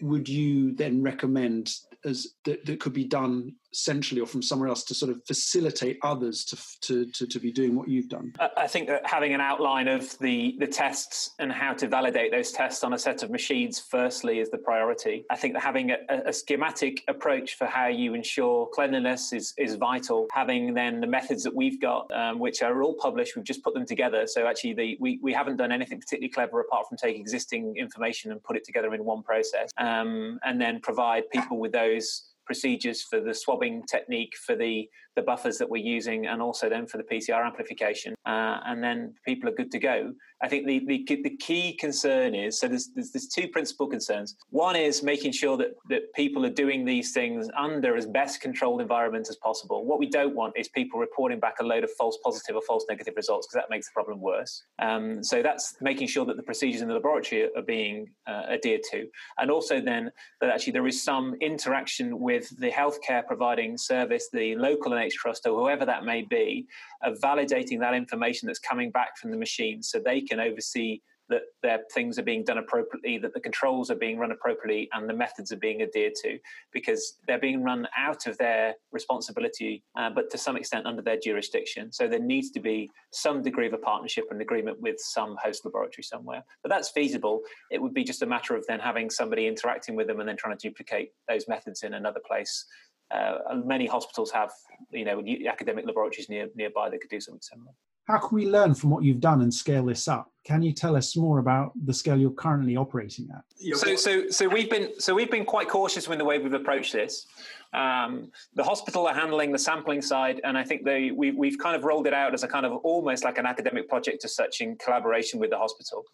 would 0.00 0.28
you 0.28 0.74
then 0.74 1.02
recommend 1.02 1.70
as 2.04 2.34
that, 2.44 2.64
that 2.66 2.80
could 2.80 2.92
be 2.92 3.04
done 3.04 3.54
centrally 3.74 4.20
or 4.20 4.26
from 4.26 4.42
somewhere 4.42 4.68
else 4.68 4.84
to 4.84 4.94
sort 4.94 5.10
of 5.10 5.20
facilitate 5.26 5.98
others 6.02 6.44
to, 6.44 6.56
to, 6.80 7.06
to, 7.12 7.26
to, 7.26 7.38
be 7.38 7.52
doing 7.52 7.74
what 7.74 7.88
you've 7.88 8.08
done? 8.08 8.32
I 8.56 8.66
think 8.66 8.88
that 8.88 9.06
having 9.06 9.34
an 9.34 9.40
outline 9.40 9.88
of 9.88 10.18
the, 10.18 10.56
the 10.58 10.66
tests 10.66 11.30
and 11.38 11.52
how 11.52 11.72
to 11.74 11.88
validate 11.88 12.30
those 12.30 12.52
tests 12.52 12.84
on 12.84 12.92
a 12.92 12.98
set 12.98 13.22
of 13.22 13.30
machines, 13.30 13.78
firstly, 13.78 14.38
is 14.38 14.50
the 14.50 14.58
priority. 14.58 15.24
I 15.30 15.36
think 15.36 15.54
that 15.54 15.62
having 15.62 15.90
a, 15.90 15.96
a 16.26 16.32
schematic 16.32 17.02
approach 17.08 17.56
for 17.56 17.66
how 17.66 17.88
you 17.88 18.14
ensure 18.14 18.68
cleanliness 18.72 19.32
is, 19.32 19.52
is 19.58 19.74
vital. 19.74 20.26
Having 20.32 20.74
then 20.74 21.00
the 21.00 21.06
methods 21.06 21.42
that 21.42 21.54
we've 21.54 21.80
got, 21.80 22.10
um, 22.14 22.38
which 22.38 22.62
are 22.62 22.82
all 22.82 22.94
published, 22.94 23.36
we've 23.36 23.44
just 23.44 23.62
put 23.62 23.74
them 23.74 23.86
together. 23.86 24.26
So 24.26 24.46
actually, 24.46 24.74
the, 24.74 24.96
we, 25.00 25.18
we 25.22 25.32
haven't 25.32 25.56
done 25.56 25.72
anything 25.72 26.00
particularly 26.00 26.30
clever 26.30 26.60
apart 26.60 26.88
from 26.88 26.96
take 26.96 27.16
existing 27.16 27.76
information 27.76 28.32
and 28.32 28.42
put 28.42 28.56
it 28.56 28.64
together 28.64 28.94
in 28.94 29.04
one 29.04 29.22
process 29.22 29.70
um, 29.78 30.38
and 30.44 30.60
then 30.60 30.80
provide 30.80 31.28
people 31.30 31.58
with 31.58 31.72
those 31.72 32.33
procedures 32.46 33.02
for 33.02 33.20
the 33.20 33.34
swabbing 33.34 33.82
technique 33.90 34.34
for 34.46 34.56
the 34.56 34.88
the 35.16 35.22
buffers 35.22 35.58
that 35.58 35.70
we're 35.70 35.82
using 35.82 36.26
and 36.26 36.42
also 36.42 36.68
then 36.68 36.86
for 36.86 36.96
the 36.96 37.04
PCR 37.04 37.46
amplification. 37.46 38.14
Uh, 38.26 38.58
and 38.66 38.82
then 38.82 39.14
people 39.24 39.48
are 39.48 39.52
good 39.52 39.70
to 39.70 39.78
go. 39.78 40.12
I 40.42 40.48
think 40.48 40.66
the, 40.66 40.80
the, 40.86 41.22
the 41.22 41.36
key 41.36 41.74
concern 41.74 42.34
is 42.34 42.58
so 42.58 42.68
there's, 42.68 42.88
there's, 42.94 43.10
there's, 43.10 43.28
two 43.28 43.48
principal 43.48 43.86
concerns. 43.86 44.36
One 44.50 44.76
is 44.76 45.02
making 45.02 45.32
sure 45.32 45.56
that, 45.56 45.74
that 45.88 46.12
people 46.14 46.44
are 46.44 46.50
doing 46.50 46.84
these 46.84 47.12
things 47.12 47.48
under 47.56 47.96
as 47.96 48.06
best 48.06 48.40
controlled 48.40 48.80
environment 48.80 49.28
as 49.30 49.36
possible. 49.36 49.84
What 49.84 49.98
we 49.98 50.08
don't 50.08 50.34
want 50.34 50.54
is 50.56 50.68
people 50.68 51.00
reporting 51.00 51.40
back 51.40 51.56
a 51.60 51.64
load 51.64 51.84
of 51.84 51.90
false 51.92 52.18
positive 52.22 52.56
or 52.56 52.62
false 52.62 52.84
negative 52.88 53.14
results 53.16 53.46
because 53.46 53.62
that 53.62 53.70
makes 53.70 53.86
the 53.86 53.92
problem 53.92 54.20
worse. 54.20 54.64
Um, 54.78 55.22
so 55.24 55.42
that's 55.42 55.76
making 55.80 56.08
sure 56.08 56.24
that 56.26 56.36
the 56.36 56.42
procedures 56.42 56.82
in 56.82 56.88
the 56.88 56.94
laboratory 56.94 57.48
are 57.56 57.62
being 57.62 58.10
uh, 58.26 58.44
adhered 58.50 58.82
to. 58.90 59.06
And 59.38 59.50
also 59.50 59.80
then 59.80 60.10
that 60.40 60.50
actually 60.50 60.72
there 60.74 60.86
is 60.86 61.02
some 61.02 61.34
interaction 61.40 62.20
with 62.20 62.54
the 62.58 62.70
healthcare 62.70 63.26
providing 63.26 63.78
service, 63.78 64.28
the 64.32 64.56
local 64.56 64.92
and 64.92 65.04
Trust 65.10 65.46
or 65.46 65.58
whoever 65.58 65.84
that 65.84 66.04
may 66.04 66.22
be, 66.22 66.66
of 67.04 67.18
validating 67.20 67.80
that 67.80 67.94
information 67.94 68.46
that's 68.46 68.58
coming 68.58 68.90
back 68.90 69.16
from 69.18 69.30
the 69.30 69.36
machine 69.36 69.82
so 69.82 69.98
they 69.98 70.20
can 70.20 70.40
oversee 70.40 71.00
that 71.28 71.42
their 71.62 71.80
things 71.92 72.18
are 72.18 72.22
being 72.22 72.44
done 72.44 72.58
appropriately, 72.58 73.18
that 73.18 73.32
the 73.32 73.40
controls 73.40 73.90
are 73.90 73.96
being 73.96 74.18
run 74.18 74.30
appropriately, 74.30 74.88
and 74.92 75.08
the 75.08 75.14
methods 75.14 75.52
are 75.52 75.56
being 75.56 75.82
adhered 75.82 76.14
to, 76.14 76.38
because 76.72 77.16
they're 77.26 77.38
being 77.38 77.62
run 77.62 77.88
out 77.96 78.26
of 78.26 78.36
their 78.38 78.74
responsibility, 78.92 79.82
uh, 79.98 80.10
but 80.10 80.30
to 80.30 80.38
some 80.38 80.56
extent 80.56 80.86
under 80.86 81.02
their 81.02 81.18
jurisdiction. 81.18 81.92
So 81.92 82.06
there 82.06 82.18
needs 82.18 82.50
to 82.50 82.60
be 82.60 82.90
some 83.12 83.42
degree 83.42 83.66
of 83.66 83.72
a 83.72 83.78
partnership 83.78 84.24
and 84.30 84.40
agreement 84.40 84.80
with 84.80 84.96
some 84.98 85.36
host 85.42 85.64
laboratory 85.64 86.02
somewhere. 86.02 86.44
But 86.62 86.70
that's 86.70 86.90
feasible. 86.90 87.40
It 87.70 87.80
would 87.80 87.94
be 87.94 88.04
just 88.04 88.22
a 88.22 88.26
matter 88.26 88.54
of 88.54 88.66
then 88.66 88.80
having 88.80 89.08
somebody 89.08 89.46
interacting 89.46 89.96
with 89.96 90.06
them 90.06 90.20
and 90.20 90.28
then 90.28 90.36
trying 90.36 90.56
to 90.56 90.68
duplicate 90.68 91.12
those 91.28 91.48
methods 91.48 91.82
in 91.82 91.94
another 91.94 92.20
place 92.26 92.66
uh, 93.10 93.56
many 93.64 93.86
hospitals 93.86 94.30
have, 94.30 94.50
you 94.90 95.04
know, 95.04 95.22
academic 95.48 95.86
laboratories 95.86 96.28
near, 96.28 96.48
nearby 96.54 96.90
that 96.90 97.00
could 97.00 97.10
do 97.10 97.20
something 97.20 97.42
similar. 97.42 97.72
How 98.06 98.18
can 98.18 98.36
we 98.36 98.46
learn 98.46 98.74
from 98.74 98.90
what 98.90 99.02
you've 99.02 99.20
done 99.20 99.40
and 99.40 99.52
scale 99.52 99.86
this 99.86 100.08
up? 100.08 100.30
Can 100.44 100.62
you 100.62 100.72
tell 100.72 100.94
us 100.94 101.16
more 101.16 101.38
about 101.38 101.72
the 101.86 101.94
scale 101.94 102.18
you're 102.18 102.32
currently 102.32 102.76
operating 102.76 103.28
at? 103.34 103.44
So, 103.78 103.96
so, 103.96 104.28
so 104.28 104.46
we've 104.46 104.68
been 104.68 104.90
so 105.00 105.14
we've 105.14 105.30
been 105.30 105.46
quite 105.46 105.70
cautious 105.70 106.06
in 106.06 106.18
the 106.18 106.24
way 106.24 106.38
we've 106.38 106.52
approached 106.52 106.92
this. 106.92 107.26
Um, 107.72 108.30
the 108.54 108.62
hospital 108.62 109.06
are 109.06 109.14
handling 109.14 109.52
the 109.52 109.58
sampling 109.58 110.02
side, 110.02 110.40
and 110.44 110.58
I 110.58 110.64
think 110.64 110.84
they 110.84 111.12
we, 111.12 111.30
we've 111.30 111.58
kind 111.58 111.74
of 111.74 111.84
rolled 111.84 112.06
it 112.06 112.12
out 112.12 112.34
as 112.34 112.42
a 112.42 112.48
kind 112.48 112.66
of 112.66 112.72
almost 112.84 113.24
like 113.24 113.38
an 113.38 113.46
academic 113.46 113.88
project 113.88 114.22
as 114.26 114.36
such 114.36 114.60
in 114.60 114.76
collaboration 114.76 115.40
with 115.40 115.48
the 115.48 115.58
hospital. 115.58 116.04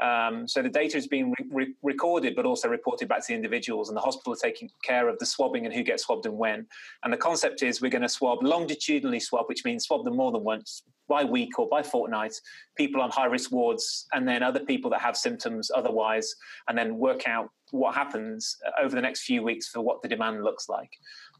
Um, 0.00 0.46
so 0.46 0.62
the 0.62 0.68
data 0.68 0.96
is 0.96 1.06
being 1.06 1.34
re- 1.50 1.74
recorded, 1.82 2.36
but 2.36 2.46
also 2.46 2.68
reported 2.68 3.08
back 3.08 3.20
to 3.20 3.28
the 3.28 3.34
individuals, 3.34 3.88
and 3.88 3.96
the 3.96 4.00
hospital 4.00 4.32
are 4.32 4.36
taking 4.36 4.70
care 4.82 5.08
of 5.08 5.18
the 5.18 5.26
swabbing 5.26 5.64
and 5.64 5.74
who 5.74 5.82
gets 5.82 6.04
swabbed 6.04 6.26
and 6.26 6.36
when. 6.36 6.66
And 7.02 7.12
the 7.12 7.16
concept 7.16 7.62
is 7.62 7.80
we're 7.80 7.90
going 7.90 8.02
to 8.02 8.08
swab 8.08 8.42
longitudinally 8.42 9.20
swab, 9.20 9.46
which 9.48 9.64
means 9.64 9.86
swab 9.86 10.04
them 10.04 10.16
more 10.16 10.30
than 10.30 10.44
once, 10.44 10.82
by 11.08 11.24
week 11.24 11.58
or 11.58 11.68
by 11.68 11.82
fortnight 11.82 12.34
people 12.76 13.00
on 13.00 13.10
high 13.10 13.26
risk 13.26 13.50
wards 13.50 14.06
and 14.12 14.26
then 14.28 14.42
other 14.42 14.60
people 14.60 14.90
that 14.90 15.00
have 15.00 15.16
symptoms 15.16 15.70
otherwise, 15.74 16.34
and 16.68 16.76
then 16.76 16.98
work 16.98 17.26
out 17.26 17.48
what 17.70 17.94
happens 17.94 18.56
over 18.82 18.94
the 18.94 19.02
next 19.02 19.22
few 19.22 19.42
weeks 19.42 19.68
for 19.68 19.80
what 19.80 20.00
the 20.02 20.08
demand 20.08 20.42
looks 20.42 20.68
like. 20.68 20.90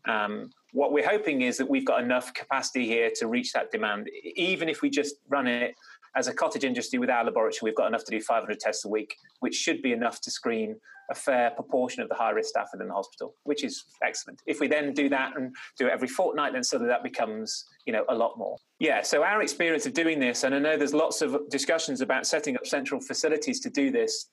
Um, 0.07 0.51
what 0.73 0.93
we're 0.93 1.09
hoping 1.09 1.43
is 1.43 1.57
that 1.59 1.69
we've 1.69 1.87
got 1.87 2.03
enough 2.03 2.33
capacity 2.35 2.87
here 2.87 3.11
to 3.17 3.27
reach 3.27 3.53
that 3.53 3.71
demand, 3.71 4.09
even 4.37 4.69
if 4.69 4.83
we 4.83 4.91
just 4.91 5.17
run 5.29 5.47
it 5.47 5.75
as 6.17 6.27
a 6.27 6.35
cottage 6.35 6.65
industry 6.65 6.99
with 6.99 7.11
our 7.11 7.25
laboratory, 7.25 7.71
we've 7.71 7.77
got 7.77 7.87
enough 7.87 8.05
to 8.05 8.11
do 8.11 8.21
500 8.21 8.59
tests 8.59 8.85
a 8.85 8.89
week, 8.89 9.15
which 9.41 9.55
should 9.55 9.83
be 9.83 9.93
enough 9.93 10.21
to 10.23 10.31
screen 10.31 10.77
a 11.11 11.15
fair 11.15 11.51
proportion 11.51 12.03
of 12.03 12.09
the 12.09 12.15
high 12.15 12.31
risk 12.31 12.51
staff 12.51 12.69
within 12.73 12.89
the 12.89 12.95
hospital, 12.95 13.35
which 13.45 13.65
is 13.65 13.85
excellent. 14.05 14.43
If 14.47 14.61
we 14.61 14.69
then 14.69 14.93
do 14.93 15.09
that 15.09 15.37
and 15.37 15.55
do 15.79 15.87
it 15.87 15.93
every 15.93 16.09
fortnight, 16.09 16.53
then 16.53 16.65
suddenly 16.65 16.91
that 16.91 17.03
becomes, 17.03 17.65
you 17.88 17.92
know, 17.92 18.04
a 18.11 18.14
lot 18.14 18.37
more. 18.37 18.59
Yeah. 18.80 19.00
So 19.00 19.23
our 19.23 19.40
experience 19.40 19.87
of 19.87 19.95
doing 19.95 20.21
this, 20.21 20.45
and 20.45 20.54
I 20.54 20.59
know 20.59 20.76
there's 20.76 20.92
lots 20.92 21.23
of 21.23 21.49
discussions 21.49 22.02
about 22.02 22.26
setting 22.26 22.54
up 22.54 22.66
central 22.66 23.00
facilities 23.00 23.61
to 23.61 23.71
do 23.71 23.90
this. 23.90 24.26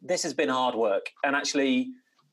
This 0.00 0.22
has 0.22 0.32
been 0.32 0.48
hard 0.48 0.76
work, 0.76 1.06
and 1.24 1.34
actually, 1.34 1.88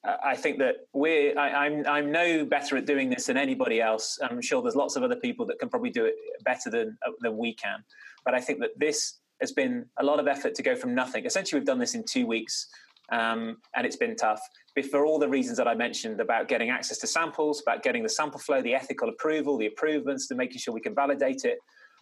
uh, 0.08 0.18
I 0.24 0.36
think 0.36 0.60
that 0.60 0.76
we're. 0.94 1.36
I, 1.36 1.66
I'm 1.66 1.88
I'm 1.88 2.12
no 2.12 2.46
better 2.46 2.78
at 2.78 2.86
doing 2.86 3.10
this 3.10 3.26
than 3.26 3.36
anybody 3.36 3.82
else. 3.82 4.20
I'm 4.22 4.44
sure 4.44 4.62
there's 4.62 4.76
lots 4.76 4.96
of 4.96 5.02
other 5.02 5.16
people 5.16 5.44
that 5.48 5.58
can 5.58 5.70
probably 5.70 5.90
do 5.90 6.06
it 6.06 6.14
better 6.46 6.70
than 6.70 6.96
uh, 7.04 7.12
than 7.22 7.36
we 7.36 7.56
can. 7.56 7.84
But 8.24 8.36
I 8.36 8.40
think 8.40 8.60
that 8.60 8.78
this 8.78 9.22
has 9.42 9.52
been 9.52 9.88
a 9.98 10.04
lot 10.04 10.20
of 10.20 10.28
effort 10.28 10.54
to 10.54 10.62
go 10.62 10.76
from 10.76 10.94
nothing. 10.94 11.26
Essentially, 11.26 11.60
we've 11.60 11.66
done 11.66 11.80
this 11.80 11.96
in 11.96 12.04
two 12.04 12.28
weeks, 12.28 12.68
um, 13.12 13.58
and 13.76 13.86
it's 13.86 13.96
been 13.96 14.16
tough. 14.16 14.42
But 14.76 14.86
for 14.86 15.06
all 15.06 15.20
the 15.20 15.30
reasons 15.30 15.58
that 15.58 15.68
I 15.68 15.76
mentioned 15.76 16.20
about 16.20 16.48
getting 16.48 16.70
access 16.70 16.98
to 17.00 17.08
samples, 17.08 17.62
about 17.62 17.84
getting 17.84 18.04
the 18.04 18.10
sample 18.10 18.40
flow, 18.40 18.62
the 18.62 18.74
ethical 18.74 19.10
approval, 19.10 19.58
the 19.58 19.68
approvals, 19.68 20.28
to 20.28 20.36
making 20.36 20.60
sure 20.60 20.74
we 20.74 20.82
can 20.82 20.96
validate 20.96 21.46
it, 21.46 21.60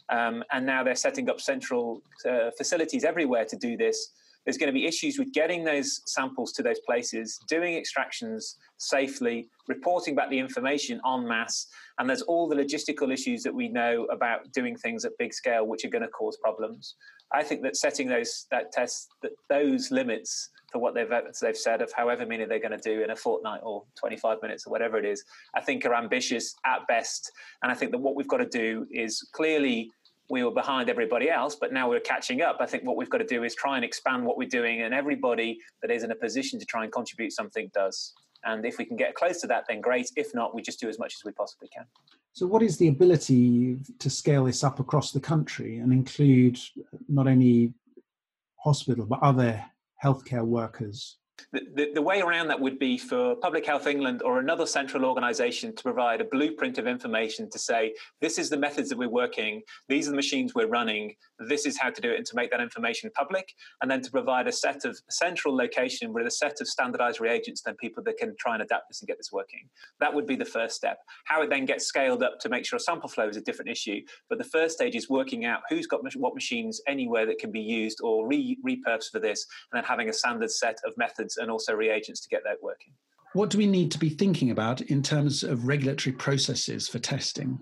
um, 0.09 0.43
and 0.51 0.65
now 0.65 0.83
they're 0.83 0.95
setting 0.95 1.29
up 1.29 1.39
central 1.39 2.01
uh, 2.29 2.51
facilities 2.57 3.03
everywhere 3.03 3.45
to 3.45 3.55
do 3.55 3.77
this. 3.77 4.11
There's 4.45 4.57
going 4.57 4.67
to 4.67 4.73
be 4.73 4.85
issues 4.85 5.19
with 5.19 5.33
getting 5.33 5.63
those 5.63 6.01
samples 6.05 6.51
to 6.53 6.63
those 6.63 6.79
places, 6.79 7.39
doing 7.47 7.75
extractions 7.75 8.57
safely, 8.77 9.49
reporting 9.67 10.15
back 10.15 10.29
the 10.29 10.39
information 10.39 10.99
en 11.05 11.27
masse, 11.27 11.67
and 11.99 12.09
there's 12.09 12.23
all 12.23 12.47
the 12.47 12.55
logistical 12.55 13.13
issues 13.13 13.43
that 13.43 13.53
we 13.53 13.67
know 13.67 14.05
about 14.05 14.51
doing 14.53 14.75
things 14.75 15.05
at 15.05 15.11
big 15.19 15.33
scale, 15.33 15.67
which 15.67 15.85
are 15.85 15.89
going 15.89 16.01
to 16.01 16.07
cause 16.07 16.37
problems. 16.37 16.95
I 17.33 17.43
think 17.43 17.61
that 17.63 17.77
setting 17.77 18.07
those 18.07 18.47
that 18.51 18.71
test 18.71 19.09
that 19.21 19.31
those 19.49 19.91
limits 19.91 20.49
for 20.71 20.79
what 20.79 20.93
they've 20.93 21.09
they've 21.41 21.57
said 21.57 21.81
of 21.81 21.91
however 21.91 22.25
many 22.25 22.45
they're 22.45 22.59
going 22.59 22.77
to 22.77 22.77
do 22.77 23.03
in 23.03 23.11
a 23.11 23.15
fortnight 23.15 23.61
or 23.63 23.83
25 23.99 24.37
minutes 24.41 24.65
or 24.65 24.71
whatever 24.71 24.97
it 24.97 25.05
is, 25.05 25.23
I 25.55 25.61
think 25.61 25.85
are 25.85 25.93
ambitious 25.93 26.55
at 26.65 26.87
best. 26.87 27.31
And 27.61 27.71
I 27.71 27.75
think 27.75 27.91
that 27.91 27.99
what 27.99 28.15
we've 28.15 28.27
got 28.27 28.37
to 28.37 28.45
do 28.45 28.87
is 28.91 29.21
clearly 29.33 29.91
we 30.31 30.43
were 30.43 30.51
behind 30.51 30.89
everybody 30.89 31.29
else, 31.29 31.55
but 31.55 31.73
now 31.73 31.89
we're 31.89 31.99
catching 31.99 32.41
up. 32.41 32.57
I 32.59 32.65
think 32.65 32.83
what 32.85 32.95
we've 32.95 33.09
got 33.09 33.19
to 33.19 33.25
do 33.25 33.43
is 33.43 33.53
try 33.53 33.75
and 33.75 33.85
expand 33.85 34.25
what 34.25 34.37
we're 34.37 34.47
doing, 34.47 34.81
and 34.81 34.93
everybody 34.93 35.59
that 35.81 35.91
is 35.91 36.03
in 36.03 36.11
a 36.11 36.15
position 36.15 36.57
to 36.59 36.65
try 36.65 36.83
and 36.83 36.91
contribute 36.91 37.33
something 37.33 37.69
does. 37.73 38.13
And 38.43 38.65
if 38.65 38.79
we 38.79 38.85
can 38.85 38.95
get 38.95 39.13
close 39.13 39.39
to 39.41 39.47
that, 39.47 39.65
then 39.67 39.81
great. 39.81 40.09
If 40.15 40.33
not, 40.33 40.55
we 40.55 40.63
just 40.63 40.79
do 40.79 40.89
as 40.89 40.97
much 40.97 41.13
as 41.19 41.23
we 41.25 41.31
possibly 41.33 41.67
can. 41.67 41.85
So, 42.33 42.47
what 42.47 42.63
is 42.63 42.77
the 42.77 42.87
ability 42.87 43.77
to 43.99 44.09
scale 44.09 44.45
this 44.45 44.63
up 44.63 44.79
across 44.79 45.11
the 45.11 45.19
country 45.19 45.77
and 45.77 45.91
include 45.91 46.57
not 47.07 47.27
only 47.27 47.73
hospital 48.55 49.05
but 49.05 49.21
other 49.21 49.63
healthcare 50.03 50.45
workers 50.45 51.17
the, 51.51 51.91
the, 51.93 52.01
way 52.01 52.21
around 52.21 52.47
that 52.47 52.59
would 52.59 52.79
be 52.79 52.97
for 52.97 53.35
Public 53.35 53.65
Health 53.65 53.87
England 53.87 54.21
or 54.23 54.39
another 54.39 54.65
central 54.65 55.05
organisation 55.05 55.75
to 55.75 55.83
provide 55.83 56.21
a 56.21 56.25
blueprint 56.25 56.77
of 56.77 56.87
information 56.87 57.49
to 57.49 57.59
say, 57.59 57.93
this 58.21 58.37
is 58.37 58.49
the 58.49 58.57
methods 58.57 58.89
that 58.89 58.97
we're 58.97 59.09
working, 59.09 59.61
these 59.89 60.07
are 60.07 60.11
the 60.11 60.15
machines 60.15 60.53
we're 60.53 60.67
running, 60.67 61.15
this 61.39 61.65
is 61.65 61.77
how 61.77 61.89
to 61.89 62.01
do 62.01 62.11
it, 62.11 62.17
and 62.17 62.25
to 62.27 62.35
make 62.35 62.51
that 62.51 62.61
information 62.61 63.09
public, 63.15 63.53
and 63.81 63.89
then 63.89 64.01
to 64.01 64.11
provide 64.11 64.47
a 64.47 64.51
set 64.51 64.85
of 64.85 64.97
central 65.09 65.55
location 65.55 66.13
with 66.13 66.25
a 66.25 66.31
set 66.31 66.61
of 66.61 66.67
standardised 66.67 67.19
reagents, 67.19 67.61
then 67.61 67.75
people 67.75 68.03
that 68.03 68.17
can 68.17 68.35
try 68.39 68.53
and 68.53 68.63
adapt 68.63 68.87
this 68.89 69.01
and 69.01 69.07
get 69.07 69.17
this 69.17 69.31
working. 69.31 69.67
That 69.99 70.13
would 70.13 70.27
be 70.27 70.35
the 70.35 70.45
first 70.45 70.75
step. 70.75 70.99
How 71.25 71.41
it 71.41 71.49
then 71.49 71.65
gets 71.65 71.85
scaled 71.85 72.23
up 72.23 72.39
to 72.39 72.49
make 72.49 72.65
sure 72.65 72.79
sample 72.79 73.09
flow 73.09 73.27
is 73.27 73.37
a 73.37 73.41
different 73.41 73.71
issue, 73.71 74.01
but 74.29 74.37
the 74.37 74.43
first 74.45 74.75
stage 74.75 74.95
is 74.95 75.09
working 75.09 75.45
out 75.45 75.61
who's 75.69 75.87
got 75.87 76.01
what 76.15 76.33
machines 76.33 76.81
anywhere 76.87 77.25
that 77.25 77.39
can 77.39 77.51
be 77.51 77.61
used 77.61 77.99
or 78.01 78.27
re- 78.27 78.57
repurposed 78.65 79.11
for 79.11 79.19
this, 79.19 79.45
and 79.71 79.77
then 79.77 79.87
having 79.87 80.09
a 80.09 80.13
standard 80.13 80.51
set 80.51 80.77
of 80.85 80.93
methods 80.97 81.30
and 81.37 81.51
also 81.51 81.73
reagents 81.73 82.21
to 82.21 82.29
get 82.29 82.43
that 82.43 82.57
working. 82.61 82.93
What 83.33 83.49
do 83.49 83.57
we 83.57 83.67
need 83.67 83.91
to 83.91 83.99
be 83.99 84.09
thinking 84.09 84.51
about 84.51 84.81
in 84.81 85.01
terms 85.01 85.43
of 85.43 85.65
regulatory 85.65 86.13
processes 86.13 86.87
for 86.87 86.99
testing? 86.99 87.59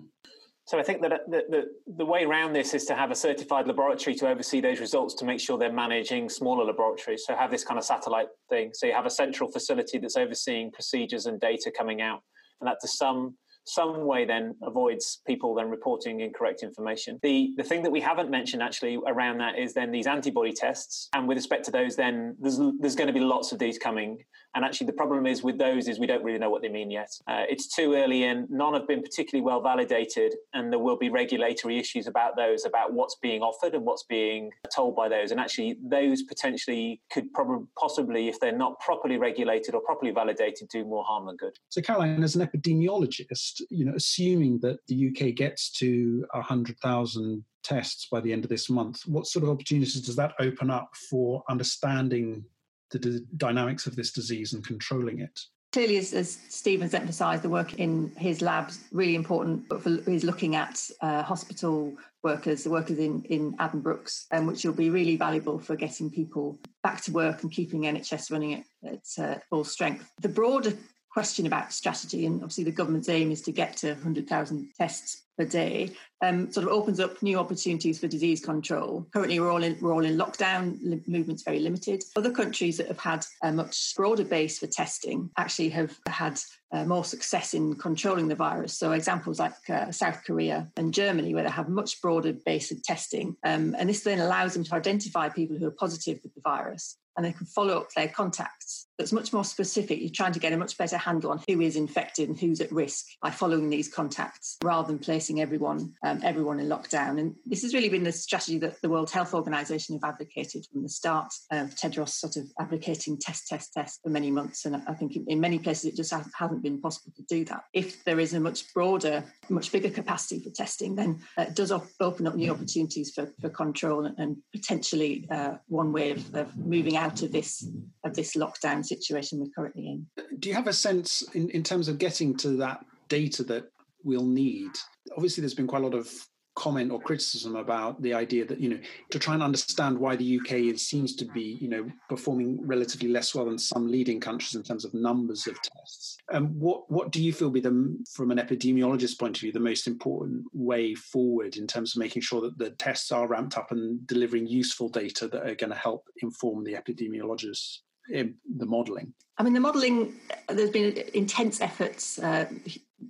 So 0.70 0.78
I 0.78 0.82
think 0.82 1.02
that 1.02 1.12
uh, 1.12 1.18
the, 1.26 1.42
the, 1.48 1.64
the, 1.96 2.04
way 2.04 2.24
around 2.24 2.52
this 2.52 2.74
is 2.74 2.84
to 2.84 2.94
have 2.94 3.10
a 3.10 3.14
certified 3.14 3.66
laboratory 3.66 4.14
to 4.16 4.28
oversee 4.28 4.60
those 4.60 4.78
results 4.78 5.14
to 5.14 5.24
make 5.24 5.40
sure 5.40 5.58
they're 5.58 5.72
managing 5.72 6.28
smaller 6.28 6.64
laboratories. 6.64 7.24
So 7.26 7.34
have 7.34 7.50
this 7.50 7.64
kind 7.64 7.76
of 7.76 7.84
satellite 7.84 8.28
thing. 8.48 8.70
So 8.72 8.86
you 8.86 8.92
have 8.92 9.06
a 9.06 9.10
central 9.10 9.50
facility 9.50 9.98
that's 9.98 10.16
overseeing 10.16 10.70
procedures 10.70 11.26
and 11.26 11.40
data 11.40 11.72
coming 11.76 12.00
out, 12.02 12.22
and 12.60 12.68
that 12.68 12.78
to 12.82 12.88
some 12.88 13.36
some 13.64 14.04
way 14.04 14.24
then 14.24 14.54
avoids 14.62 15.20
people 15.26 15.54
then 15.54 15.70
reporting 15.70 16.20
incorrect 16.20 16.62
information. 16.62 17.18
The 17.22 17.52
the 17.56 17.64
thing 17.64 17.82
that 17.82 17.90
we 17.90 18.00
haven't 18.00 18.30
mentioned 18.30 18.62
actually 18.62 18.98
around 19.06 19.38
that 19.38 19.58
is 19.58 19.74
then 19.74 19.90
these 19.90 20.06
antibody 20.06 20.52
tests, 20.52 21.08
and 21.14 21.26
with 21.28 21.36
respect 21.36 21.64
to 21.66 21.70
those, 21.70 21.96
then 21.96 22.36
there's 22.40 22.60
there's 22.80 22.96
going 22.96 23.08
to 23.08 23.12
be 23.12 23.20
lots 23.20 23.52
of 23.52 23.58
these 23.58 23.78
coming. 23.78 24.18
And 24.54 24.64
actually, 24.64 24.88
the 24.88 24.94
problem 24.94 25.26
is 25.26 25.44
with 25.44 25.58
those 25.58 25.86
is 25.86 26.00
we 26.00 26.08
don't 26.08 26.24
really 26.24 26.38
know 26.38 26.50
what 26.50 26.62
they 26.62 26.68
mean 26.68 26.90
yet. 26.90 27.10
Uh, 27.28 27.44
it's 27.48 27.68
too 27.68 27.94
early 27.94 28.24
and 28.24 28.50
None 28.50 28.74
have 28.74 28.86
been 28.88 29.02
particularly 29.02 29.44
well 29.44 29.60
validated, 29.60 30.34
and 30.54 30.72
there 30.72 30.78
will 30.78 30.96
be 30.96 31.08
regulatory 31.08 31.78
issues 31.78 32.06
about 32.06 32.36
those, 32.36 32.64
about 32.64 32.92
what's 32.92 33.16
being 33.22 33.42
offered 33.42 33.74
and 33.74 33.84
what's 33.84 34.04
being 34.04 34.50
told 34.74 34.96
by 34.96 35.08
those. 35.08 35.30
And 35.30 35.40
actually, 35.40 35.76
those 35.82 36.22
potentially 36.22 37.00
could 37.12 37.32
probably, 37.32 37.66
possibly, 37.78 38.28
if 38.28 38.40
they're 38.40 38.56
not 38.56 38.78
properly 38.80 39.18
regulated 39.18 39.74
or 39.74 39.80
properly 39.82 40.10
validated, 40.10 40.68
do 40.68 40.84
more 40.84 41.04
harm 41.04 41.26
than 41.26 41.36
good. 41.36 41.52
So, 41.68 41.80
Caroline, 41.80 42.22
as 42.22 42.34
an 42.36 42.46
epidemiologist, 42.46 43.49
you 43.70 43.84
know, 43.84 43.94
assuming 43.94 44.58
that 44.60 44.78
the 44.86 45.08
UK 45.08 45.34
gets 45.34 45.70
to 45.72 46.26
hundred 46.32 46.78
thousand 46.78 47.44
tests 47.62 48.06
by 48.10 48.20
the 48.20 48.32
end 48.32 48.44
of 48.44 48.50
this 48.50 48.70
month, 48.70 49.02
what 49.06 49.26
sort 49.26 49.42
of 49.42 49.50
opportunities 49.50 50.00
does 50.00 50.16
that 50.16 50.34
open 50.38 50.70
up 50.70 50.90
for 51.08 51.42
understanding 51.48 52.44
the 52.90 52.98
d- 52.98 53.20
dynamics 53.36 53.86
of 53.86 53.96
this 53.96 54.12
disease 54.12 54.52
and 54.52 54.66
controlling 54.66 55.20
it. 55.20 55.38
Clearly, 55.72 55.98
as, 55.98 56.12
as 56.12 56.38
Stephen's 56.48 56.94
emphasised, 56.94 57.42
the 57.42 57.48
work 57.48 57.78
in 57.78 58.10
his 58.16 58.42
lab's 58.42 58.80
really 58.90 59.14
important, 59.14 59.68
but 59.68 59.82
for, 59.82 59.90
he's 60.04 60.24
looking 60.24 60.56
at 60.56 60.84
uh, 61.00 61.22
hospital 61.22 61.96
workers, 62.24 62.64
the 62.64 62.70
workers 62.70 62.98
in, 62.98 63.22
in 63.24 63.56
Addenbrooke's, 63.58 64.26
um, 64.32 64.46
which 64.46 64.64
will 64.64 64.72
be 64.72 64.90
really 64.90 65.16
valuable 65.16 65.60
for 65.60 65.76
getting 65.76 66.10
people 66.10 66.58
back 66.82 67.02
to 67.02 67.12
work 67.12 67.42
and 67.42 67.52
keeping 67.52 67.82
NHS 67.82 68.32
running 68.32 68.54
at, 68.54 68.64
at 68.92 69.24
uh, 69.24 69.38
full 69.48 69.62
strength. 69.62 70.10
The 70.20 70.28
broader 70.28 70.72
question 71.12 71.46
about 71.46 71.72
strategy, 71.72 72.26
and 72.26 72.36
obviously 72.36 72.64
the 72.64 72.70
government's 72.70 73.08
aim 73.08 73.30
is 73.30 73.42
to 73.42 73.52
get 73.52 73.76
to 73.78 73.92
100,000 73.94 74.68
tests 74.78 75.22
per 75.40 75.44
day, 75.44 75.90
um, 76.22 76.52
sort 76.52 76.66
of 76.66 76.72
opens 76.72 77.00
up 77.00 77.22
new 77.22 77.38
opportunities 77.38 77.98
for 77.98 78.06
disease 78.06 78.44
control. 78.44 79.06
Currently, 79.12 79.40
we're 79.40 79.50
all 79.50 79.62
in 79.62 79.78
we're 79.80 79.94
all 79.94 80.04
in 80.04 80.18
lockdown. 80.18 80.78
Li- 80.82 81.02
movement's 81.06 81.42
very 81.42 81.60
limited. 81.60 82.04
Other 82.14 82.30
countries 82.30 82.76
that 82.76 82.88
have 82.88 82.98
had 82.98 83.24
a 83.42 83.50
much 83.50 83.94
broader 83.96 84.24
base 84.24 84.58
for 84.58 84.66
testing 84.66 85.30
actually 85.38 85.70
have 85.70 85.96
had 86.06 86.38
uh, 86.72 86.84
more 86.84 87.04
success 87.04 87.54
in 87.54 87.74
controlling 87.74 88.28
the 88.28 88.34
virus. 88.34 88.78
So 88.78 88.92
examples 88.92 89.38
like 89.38 89.54
uh, 89.70 89.90
South 89.92 90.22
Korea 90.24 90.70
and 90.76 90.92
Germany, 90.92 91.34
where 91.34 91.44
they 91.44 91.50
have 91.50 91.68
much 91.68 92.02
broader 92.02 92.34
base 92.34 92.70
of 92.70 92.82
testing, 92.82 93.36
um, 93.42 93.74
and 93.78 93.88
this 93.88 94.02
then 94.02 94.20
allows 94.20 94.52
them 94.52 94.64
to 94.64 94.74
identify 94.74 95.30
people 95.30 95.56
who 95.56 95.66
are 95.66 95.72
positive 95.72 96.20
with 96.22 96.34
the 96.34 96.42
virus 96.42 96.98
and 97.16 97.26
they 97.26 97.32
can 97.32 97.46
follow 97.46 97.78
up 97.78 97.90
their 97.92 98.08
contacts. 98.08 98.86
It's 99.00 99.12
much 99.12 99.32
more 99.32 99.44
specific. 99.44 100.00
You're 100.00 100.10
trying 100.10 100.32
to 100.32 100.38
get 100.38 100.52
a 100.52 100.56
much 100.56 100.76
better 100.76 100.96
handle 100.96 101.30
on 101.30 101.40
who 101.48 101.60
is 101.60 101.76
infected 101.76 102.28
and 102.28 102.38
who's 102.38 102.60
at 102.60 102.70
risk 102.72 103.06
by 103.22 103.30
following 103.30 103.70
these 103.70 103.92
contacts 103.92 104.58
rather 104.62 104.88
than 104.88 104.98
placing 104.98 105.40
everyone 105.40 105.94
um, 106.04 106.20
everyone 106.22 106.60
in 106.60 106.68
lockdown. 106.68 107.18
And 107.18 107.34
this 107.46 107.62
has 107.62 107.74
really 107.74 107.88
been 107.88 108.04
the 108.04 108.12
strategy 108.12 108.58
that 108.58 108.80
the 108.82 108.88
World 108.88 109.10
Health 109.10 109.34
Organization 109.34 109.98
have 110.00 110.12
advocated 110.12 110.66
from 110.70 110.82
the 110.82 110.88
start. 110.88 111.32
Tedros 111.52 112.10
sort 112.10 112.36
of 112.36 112.44
advocating 112.58 113.18
test, 113.18 113.48
test, 113.48 113.72
test 113.72 114.00
for 114.02 114.10
many 114.10 114.30
months. 114.30 114.64
And 114.64 114.76
I 114.86 114.94
think 114.94 115.16
in 115.26 115.40
many 115.40 115.58
places 115.58 115.86
it 115.86 115.96
just 115.96 116.12
hasn't 116.12 116.62
been 116.62 116.80
possible 116.80 117.12
to 117.16 117.22
do 117.22 117.44
that. 117.46 117.64
If 117.72 118.04
there 118.04 118.20
is 118.20 118.34
a 118.34 118.40
much 118.40 118.72
broader, 118.74 119.24
much 119.48 119.72
bigger 119.72 119.90
capacity 119.90 120.42
for 120.42 120.50
testing, 120.50 120.96
then 120.96 121.20
uh, 121.38 121.42
it 121.42 121.56
does 121.56 121.72
open 121.72 122.26
up 122.26 122.34
new 122.34 122.50
opportunities 122.50 123.12
for, 123.14 123.32
for 123.40 123.48
control 123.48 124.06
and, 124.06 124.18
and 124.18 124.36
potentially 124.52 125.26
uh, 125.30 125.54
one 125.68 125.92
way 125.92 126.10
of, 126.10 126.34
of 126.34 126.56
moving 126.56 126.96
out 126.96 127.22
of 127.22 127.32
this 127.32 127.66
of 128.04 128.14
this 128.14 128.34
lockdown 128.34 128.84
situation 128.96 129.40
we're 129.40 129.54
currently 129.56 129.88
in. 129.88 130.06
Do 130.38 130.48
you 130.48 130.54
have 130.54 130.66
a 130.66 130.72
sense 130.72 131.22
in, 131.34 131.48
in 131.50 131.62
terms 131.62 131.88
of 131.88 131.98
getting 131.98 132.36
to 132.38 132.50
that 132.56 132.84
data 133.08 133.42
that 133.44 133.70
we'll 134.04 134.26
need? 134.26 134.70
Obviously, 135.16 135.40
there's 135.42 135.54
been 135.54 135.66
quite 135.66 135.82
a 135.82 135.86
lot 135.86 135.94
of 135.94 136.10
comment 136.56 136.90
or 136.90 137.00
criticism 137.00 137.56
about 137.56 138.02
the 138.02 138.12
idea 138.12 138.44
that 138.44 138.60
you 138.60 138.68
know 138.68 138.78
to 139.10 139.18
try 139.18 139.34
and 139.34 139.42
understand 139.42 139.98
why 139.98 140.16
the 140.16 140.38
UK 140.38 140.52
is, 140.72 140.86
seems 140.86 141.14
to 141.14 141.24
be 141.24 141.56
you 141.60 141.68
know 141.68 141.88
performing 142.08 142.58
relatively 142.66 143.08
less 143.08 143.34
well 143.34 143.46
than 143.46 143.58
some 143.58 143.86
leading 143.86 144.20
countries 144.20 144.54
in 144.54 144.62
terms 144.62 144.84
of 144.84 144.92
numbers 144.92 145.46
of 145.46 145.56
tests. 145.62 146.18
Um, 146.32 146.48
what 146.58 146.90
what 146.90 147.12
do 147.12 147.22
you 147.22 147.32
feel 147.32 147.50
be 147.50 147.60
the 147.60 147.96
from 148.12 148.30
an 148.30 148.38
epidemiologist 148.38 149.18
point 149.18 149.36
of 149.36 149.40
view 149.40 149.52
the 149.52 149.60
most 149.60 149.86
important 149.86 150.44
way 150.52 150.94
forward 150.94 151.56
in 151.56 151.66
terms 151.66 151.94
of 151.94 152.00
making 152.00 152.22
sure 152.22 152.40
that 152.42 152.58
the 152.58 152.70
tests 152.70 153.12
are 153.12 153.28
ramped 153.28 153.56
up 153.56 153.70
and 153.70 154.06
delivering 154.06 154.46
useful 154.46 154.88
data 154.88 155.28
that 155.28 155.46
are 155.46 155.54
going 155.54 155.70
to 155.70 155.76
help 155.76 156.08
inform 156.22 156.64
the 156.64 156.74
epidemiologists 156.74 157.78
the 158.10 158.66
modelling? 158.66 159.14
I 159.38 159.42
mean, 159.42 159.54
the 159.54 159.60
modelling. 159.60 160.14
There's 160.48 160.70
been 160.70 161.02
intense 161.14 161.60
efforts. 161.60 162.18
Uh, 162.18 162.46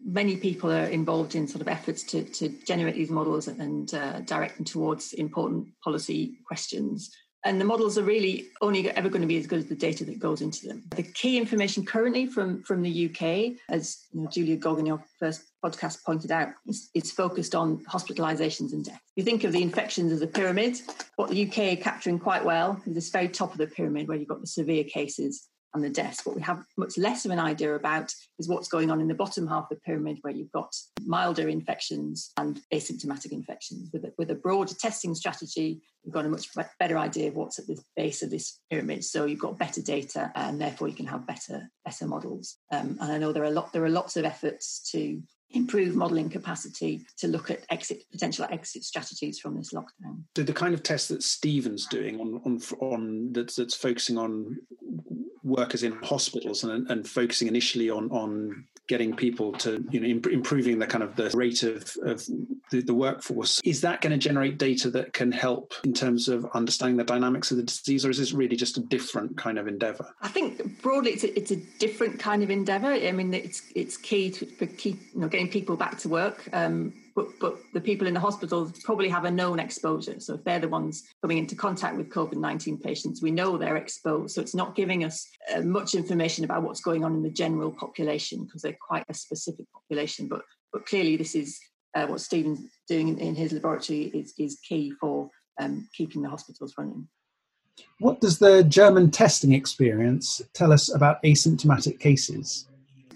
many 0.04 0.36
people 0.36 0.70
are 0.70 0.84
involved 0.84 1.34
in 1.34 1.48
sort 1.48 1.60
of 1.60 1.68
efforts 1.68 2.02
to, 2.04 2.22
to 2.22 2.48
generate 2.64 2.94
these 2.94 3.10
models 3.10 3.48
and 3.48 3.92
uh, 3.94 4.20
direct 4.20 4.56
them 4.56 4.64
towards 4.64 5.12
important 5.14 5.68
policy 5.82 6.38
questions. 6.46 7.10
And 7.44 7.60
the 7.60 7.64
models 7.64 7.96
are 7.96 8.02
really 8.02 8.48
only 8.60 8.90
ever 8.90 9.08
going 9.08 9.22
to 9.22 9.26
be 9.26 9.38
as 9.38 9.46
good 9.46 9.60
as 9.60 9.66
the 9.66 9.74
data 9.74 10.04
that 10.04 10.18
goes 10.18 10.42
into 10.42 10.66
them. 10.66 10.82
The 10.94 11.02
key 11.02 11.38
information 11.38 11.86
currently 11.86 12.26
from, 12.26 12.62
from 12.62 12.82
the 12.82 13.06
UK, 13.06 13.56
as 13.70 14.04
you 14.12 14.22
know, 14.22 14.28
Julia 14.28 14.56
Gog 14.56 14.78
in 14.78 14.86
your 14.86 15.02
first 15.18 15.44
podcast 15.64 16.04
pointed 16.04 16.30
out, 16.30 16.48
is, 16.66 16.90
is 16.94 17.10
focused 17.12 17.54
on 17.54 17.82
hospitalisations 17.84 18.72
and 18.72 18.84
death. 18.84 19.00
You 19.16 19.24
think 19.24 19.44
of 19.44 19.52
the 19.52 19.62
infections 19.62 20.12
as 20.12 20.20
a 20.20 20.26
pyramid. 20.26 20.80
What 21.16 21.30
the 21.30 21.46
UK 21.46 21.78
are 21.78 21.82
capturing 21.82 22.18
quite 22.18 22.44
well 22.44 22.80
is 22.86 22.94
this 22.94 23.10
very 23.10 23.28
top 23.28 23.52
of 23.52 23.58
the 23.58 23.66
pyramid 23.66 24.08
where 24.08 24.18
you've 24.18 24.28
got 24.28 24.40
the 24.40 24.46
severe 24.46 24.84
cases 24.84 25.48
and 25.74 25.84
the 25.84 25.90
deaths. 25.90 26.24
What 26.24 26.36
we 26.36 26.42
have 26.42 26.64
much 26.76 26.98
less 26.98 27.24
of 27.24 27.30
an 27.30 27.38
idea 27.38 27.74
about 27.74 28.12
is 28.38 28.48
what's 28.48 28.68
going 28.68 28.90
on 28.90 29.00
in 29.00 29.08
the 29.08 29.14
bottom 29.14 29.46
half 29.46 29.64
of 29.64 29.68
the 29.70 29.76
pyramid, 29.76 30.18
where 30.22 30.34
you've 30.34 30.52
got 30.52 30.74
milder 31.04 31.48
infections 31.48 32.32
and 32.36 32.60
asymptomatic 32.72 33.32
infections. 33.32 33.90
With 33.92 34.04
a, 34.04 34.12
with 34.18 34.30
a 34.30 34.34
broader 34.34 34.74
testing 34.74 35.14
strategy, 35.14 35.80
you've 36.02 36.14
got 36.14 36.26
a 36.26 36.28
much 36.28 36.48
better 36.78 36.98
idea 36.98 37.28
of 37.28 37.36
what's 37.36 37.58
at 37.58 37.66
the 37.66 37.78
base 37.96 38.22
of 38.22 38.30
this 38.30 38.58
pyramid. 38.70 39.04
So 39.04 39.26
you've 39.26 39.38
got 39.38 39.58
better 39.58 39.82
data, 39.82 40.32
and 40.34 40.60
therefore 40.60 40.88
you 40.88 40.94
can 40.94 41.06
have 41.06 41.26
better 41.26 41.70
better 41.84 42.06
models. 42.06 42.56
Um, 42.72 42.98
and 43.00 43.12
I 43.12 43.18
know 43.18 43.32
there 43.32 43.42
are 43.42 43.46
a 43.46 43.50
lot 43.50 43.72
there 43.72 43.84
are 43.84 43.90
lots 43.90 44.16
of 44.16 44.24
efforts 44.24 44.90
to 44.92 45.22
improve 45.52 45.96
modelling 45.96 46.30
capacity 46.30 47.04
to 47.18 47.26
look 47.26 47.50
at 47.50 47.64
exit 47.70 48.04
potential 48.12 48.46
exit 48.50 48.84
strategies 48.84 49.40
from 49.40 49.56
this 49.56 49.72
lockdown. 49.72 50.22
So 50.36 50.42
the 50.44 50.52
kind 50.52 50.74
of 50.74 50.82
test 50.82 51.08
that 51.08 51.22
Stephen's 51.22 51.86
doing 51.86 52.20
on 52.20 52.40
on 52.44 52.60
on 52.80 53.32
that's, 53.32 53.56
that's 53.56 53.74
focusing 53.74 54.16
on 54.16 54.58
workers 55.42 55.82
in 55.82 55.92
hospitals 56.02 56.64
and, 56.64 56.90
and 56.90 57.08
focusing 57.08 57.48
initially 57.48 57.90
on 57.90 58.10
on 58.10 58.64
getting 58.88 59.14
people 59.14 59.52
to 59.52 59.84
you 59.90 60.00
know 60.00 60.06
imp- 60.06 60.26
improving 60.26 60.78
the 60.78 60.86
kind 60.86 61.04
of 61.04 61.16
the 61.16 61.30
rate 61.30 61.62
of, 61.62 61.96
of 62.02 62.22
the, 62.70 62.82
the 62.82 62.94
workforce 62.94 63.60
is 63.64 63.80
that 63.80 64.00
going 64.00 64.12
to 64.12 64.18
generate 64.18 64.58
data 64.58 64.90
that 64.90 65.12
can 65.12 65.32
help 65.32 65.74
in 65.84 65.92
terms 65.92 66.28
of 66.28 66.46
understanding 66.54 66.96
the 66.96 67.04
dynamics 67.04 67.50
of 67.50 67.56
the 67.56 67.62
disease 67.62 68.04
or 68.04 68.10
is 68.10 68.18
this 68.18 68.32
really 68.32 68.56
just 68.56 68.76
a 68.78 68.80
different 68.80 69.36
kind 69.36 69.58
of 69.58 69.66
endeavor 69.66 70.06
i 70.22 70.28
think 70.28 70.82
broadly 70.82 71.12
it's 71.12 71.24
a, 71.24 71.38
it's 71.38 71.50
a 71.50 71.56
different 71.78 72.18
kind 72.18 72.42
of 72.42 72.50
endeavor 72.50 72.92
i 72.92 73.12
mean 73.12 73.32
it's 73.34 73.62
it's 73.74 73.96
key 73.96 74.30
to 74.30 74.46
keep 74.66 75.00
you 75.14 75.20
know 75.20 75.28
getting 75.28 75.48
people 75.48 75.76
back 75.76 75.98
to 75.98 76.08
work 76.08 76.48
um, 76.52 76.92
but, 77.14 77.38
but 77.40 77.58
the 77.72 77.80
people 77.80 78.06
in 78.06 78.14
the 78.14 78.20
hospitals 78.20 78.72
probably 78.82 79.08
have 79.08 79.24
a 79.24 79.30
known 79.30 79.58
exposure. 79.58 80.20
So 80.20 80.34
if 80.34 80.44
they're 80.44 80.60
the 80.60 80.68
ones 80.68 81.04
coming 81.22 81.38
into 81.38 81.54
contact 81.54 81.96
with 81.96 82.08
COVID 82.08 82.36
19 82.36 82.78
patients, 82.78 83.22
we 83.22 83.30
know 83.30 83.56
they're 83.56 83.76
exposed. 83.76 84.34
So 84.34 84.40
it's 84.40 84.54
not 84.54 84.74
giving 84.74 85.04
us 85.04 85.28
uh, 85.54 85.62
much 85.62 85.94
information 85.94 86.44
about 86.44 86.62
what's 86.62 86.80
going 86.80 87.04
on 87.04 87.14
in 87.14 87.22
the 87.22 87.30
general 87.30 87.72
population 87.72 88.44
because 88.44 88.62
they're 88.62 88.78
quite 88.86 89.04
a 89.08 89.14
specific 89.14 89.66
population. 89.72 90.28
But, 90.28 90.42
but 90.72 90.86
clearly, 90.86 91.16
this 91.16 91.34
is 91.34 91.60
uh, 91.94 92.06
what 92.06 92.20
Stephen's 92.20 92.60
doing 92.88 93.08
in, 93.08 93.18
in, 93.18 93.34
his 93.34 93.52
laboratory 93.52 94.04
is, 94.14 94.32
is 94.38 94.58
key 94.66 94.92
for 95.00 95.28
um, 95.60 95.88
keeping 95.94 96.22
the 96.22 96.28
hospitals 96.28 96.74
running. 96.78 97.08
What 97.98 98.20
does 98.20 98.38
the 98.38 98.62
German 98.62 99.10
testing 99.10 99.52
experience 99.52 100.40
tell 100.52 100.72
us 100.72 100.94
about 100.94 101.22
asymptomatic 101.22 101.98
cases? 101.98 102.66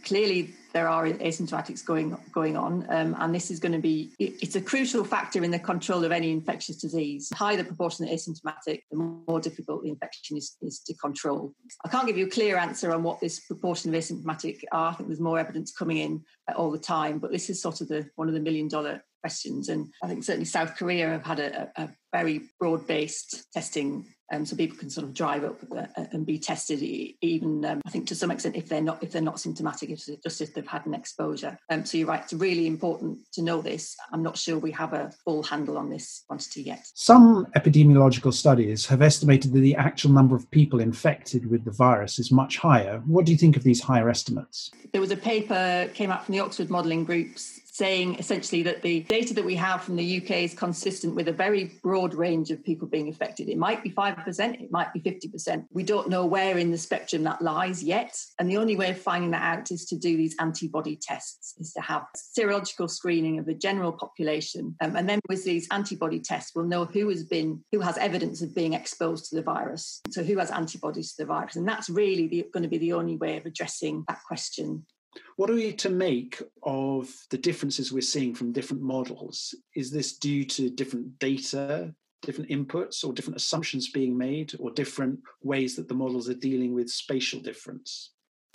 Clearly, 0.04 0.54
there 0.74 0.88
are 0.88 1.06
asymptomatics 1.06 1.84
going 1.86 2.16
going 2.32 2.56
on, 2.56 2.84
um, 2.90 3.16
and 3.20 3.32
this 3.32 3.50
is 3.50 3.60
going 3.60 3.72
to 3.72 3.78
be 3.78 4.12
it's 4.18 4.56
a 4.56 4.60
crucial 4.60 5.04
factor 5.04 5.42
in 5.44 5.52
the 5.52 5.58
control 5.58 6.04
of 6.04 6.10
any 6.10 6.32
infectious 6.32 6.76
disease. 6.76 7.28
The 7.28 7.36
higher 7.36 7.56
the 7.56 7.64
proportion 7.64 8.04
of 8.04 8.10
asymptomatic, 8.10 8.82
the 8.90 8.96
more 9.28 9.40
difficult 9.40 9.84
the 9.84 9.90
infection 9.90 10.36
is, 10.36 10.56
is 10.60 10.80
to 10.80 10.94
control. 10.94 11.54
I 11.84 11.88
can't 11.88 12.08
give 12.08 12.18
you 12.18 12.26
a 12.26 12.30
clear 12.30 12.56
answer 12.56 12.92
on 12.92 13.04
what 13.04 13.20
this 13.20 13.38
proportion 13.40 13.94
of 13.94 14.00
asymptomatic 14.02 14.62
are. 14.72 14.90
I 14.90 14.94
think 14.94 15.08
there's 15.08 15.20
more 15.20 15.38
evidence 15.38 15.72
coming 15.72 15.98
in 15.98 16.24
all 16.56 16.72
the 16.72 16.78
time, 16.78 17.20
but 17.20 17.30
this 17.30 17.48
is 17.48 17.62
sort 17.62 17.80
of 17.80 17.88
the 17.88 18.08
one 18.16 18.26
of 18.28 18.34
the 18.34 18.40
million 18.40 18.66
dollar 18.66 19.02
questions. 19.24 19.70
And 19.70 19.90
I 20.02 20.06
think 20.06 20.22
certainly 20.22 20.44
South 20.44 20.76
Korea 20.76 21.08
have 21.08 21.24
had 21.24 21.40
a, 21.40 21.70
a 21.76 21.88
very 22.12 22.42
broad 22.60 22.86
based 22.86 23.50
testing 23.54 24.04
um, 24.32 24.44
so 24.44 24.56
people 24.56 24.76
can 24.76 24.90
sort 24.90 25.06
of 25.06 25.14
drive 25.14 25.44
up 25.44 25.58
uh, 25.76 25.86
and 26.12 26.24
be 26.24 26.38
tested 26.38 26.82
even 26.82 27.64
um, 27.64 27.80
i 27.84 27.90
think 27.90 28.06
to 28.06 28.14
some 28.14 28.30
extent 28.30 28.56
if 28.56 28.68
they're 28.68 28.80
not 28.80 29.02
if 29.02 29.12
they're 29.12 29.20
not 29.20 29.38
symptomatic 29.38 29.90
if, 29.90 30.08
just 30.22 30.40
if 30.40 30.54
they've 30.54 30.66
had 30.66 30.86
an 30.86 30.94
exposure. 30.94 31.58
Um, 31.70 31.84
so 31.84 31.98
you're 31.98 32.08
right 32.08 32.22
it's 32.22 32.32
really 32.32 32.66
important 32.66 33.18
to 33.34 33.42
know 33.42 33.60
this. 33.60 33.96
I'm 34.12 34.22
not 34.22 34.38
sure 34.38 34.58
we 34.58 34.70
have 34.72 34.92
a 34.92 35.12
full 35.24 35.42
handle 35.42 35.76
on 35.76 35.90
this 35.90 36.24
quantity 36.26 36.62
yet. 36.62 36.86
Some 36.94 37.46
epidemiological 37.56 38.32
studies 38.32 38.86
have 38.86 39.02
estimated 39.02 39.52
that 39.52 39.60
the 39.60 39.76
actual 39.76 40.10
number 40.10 40.34
of 40.36 40.50
people 40.50 40.80
infected 40.80 41.50
with 41.50 41.64
the 41.64 41.70
virus 41.70 42.18
is 42.18 42.32
much 42.32 42.58
higher. 42.58 43.02
What 43.06 43.26
do 43.26 43.32
you 43.32 43.38
think 43.38 43.56
of 43.56 43.62
these 43.62 43.82
higher 43.82 44.08
estimates? 44.08 44.70
There 44.92 45.00
was 45.00 45.10
a 45.10 45.16
paper 45.16 45.90
came 45.94 46.10
out 46.10 46.24
from 46.24 46.32
the 46.32 46.40
oxford 46.40 46.70
modelling 46.70 47.04
groups 47.04 47.60
saying 47.74 48.14
essentially 48.20 48.62
that 48.62 48.82
the 48.82 49.00
data 49.00 49.34
that 49.34 49.44
we 49.44 49.56
have 49.56 49.82
from 49.82 49.96
the 49.96 50.18
UK 50.18 50.30
is 50.44 50.54
consistent 50.54 51.16
with 51.16 51.26
a 51.26 51.32
very 51.32 51.72
broad 51.82 52.14
range 52.14 52.52
of 52.52 52.62
people 52.62 52.86
being 52.86 53.08
affected. 53.08 53.48
It 53.48 53.58
might 53.58 53.82
be 53.82 53.90
5%, 53.90 54.62
it 54.62 54.70
might 54.70 54.92
be 54.92 55.00
50%. 55.00 55.64
We 55.72 55.82
don't 55.82 56.08
know 56.08 56.24
where 56.24 56.56
in 56.56 56.70
the 56.70 56.78
spectrum 56.78 57.24
that 57.24 57.42
lies 57.42 57.82
yet. 57.82 58.16
And 58.38 58.48
the 58.48 58.58
only 58.58 58.76
way 58.76 58.90
of 58.90 58.98
finding 58.98 59.32
that 59.32 59.42
out 59.42 59.72
is 59.72 59.86
to 59.86 59.96
do 59.96 60.16
these 60.16 60.36
antibody 60.38 60.96
tests, 61.02 61.54
is 61.58 61.72
to 61.72 61.80
have 61.80 62.06
serological 62.38 62.88
screening 62.88 63.40
of 63.40 63.46
the 63.46 63.54
general 63.54 63.90
population. 63.90 64.76
Um, 64.80 64.94
and 64.94 65.08
then 65.08 65.18
with 65.28 65.42
these 65.44 65.66
antibody 65.72 66.20
tests, 66.20 66.52
we'll 66.54 66.66
know 66.66 66.84
who 66.84 67.08
has 67.08 67.24
been, 67.24 67.64
who 67.72 67.80
has 67.80 67.98
evidence 67.98 68.40
of 68.40 68.54
being 68.54 68.74
exposed 68.74 69.30
to 69.30 69.34
the 69.34 69.42
virus. 69.42 70.00
So 70.10 70.22
who 70.22 70.38
has 70.38 70.52
antibodies 70.52 71.14
to 71.14 71.24
the 71.24 71.26
virus. 71.26 71.56
And 71.56 71.66
that's 71.66 71.90
really 71.90 72.28
the, 72.28 72.46
going 72.52 72.62
to 72.62 72.68
be 72.68 72.78
the 72.78 72.92
only 72.92 73.16
way 73.16 73.36
of 73.36 73.46
addressing 73.46 74.04
that 74.06 74.20
question 74.28 74.86
what 75.36 75.50
are 75.50 75.54
we 75.54 75.72
to 75.72 75.90
make 75.90 76.42
of 76.62 77.12
the 77.30 77.38
differences 77.38 77.92
we're 77.92 78.00
seeing 78.00 78.34
from 78.34 78.52
different 78.52 78.82
models? 78.82 79.54
Is 79.74 79.90
this 79.90 80.16
due 80.16 80.44
to 80.44 80.70
different 80.70 81.18
data, 81.18 81.94
different 82.22 82.50
inputs, 82.50 83.04
or 83.04 83.12
different 83.12 83.36
assumptions 83.36 83.90
being 83.90 84.16
made, 84.16 84.54
or 84.58 84.70
different 84.70 85.20
ways 85.42 85.76
that 85.76 85.88
the 85.88 85.94
models 85.94 86.28
are 86.28 86.34
dealing 86.34 86.74
with 86.74 86.90
spatial 86.90 87.40
difference? 87.40 88.10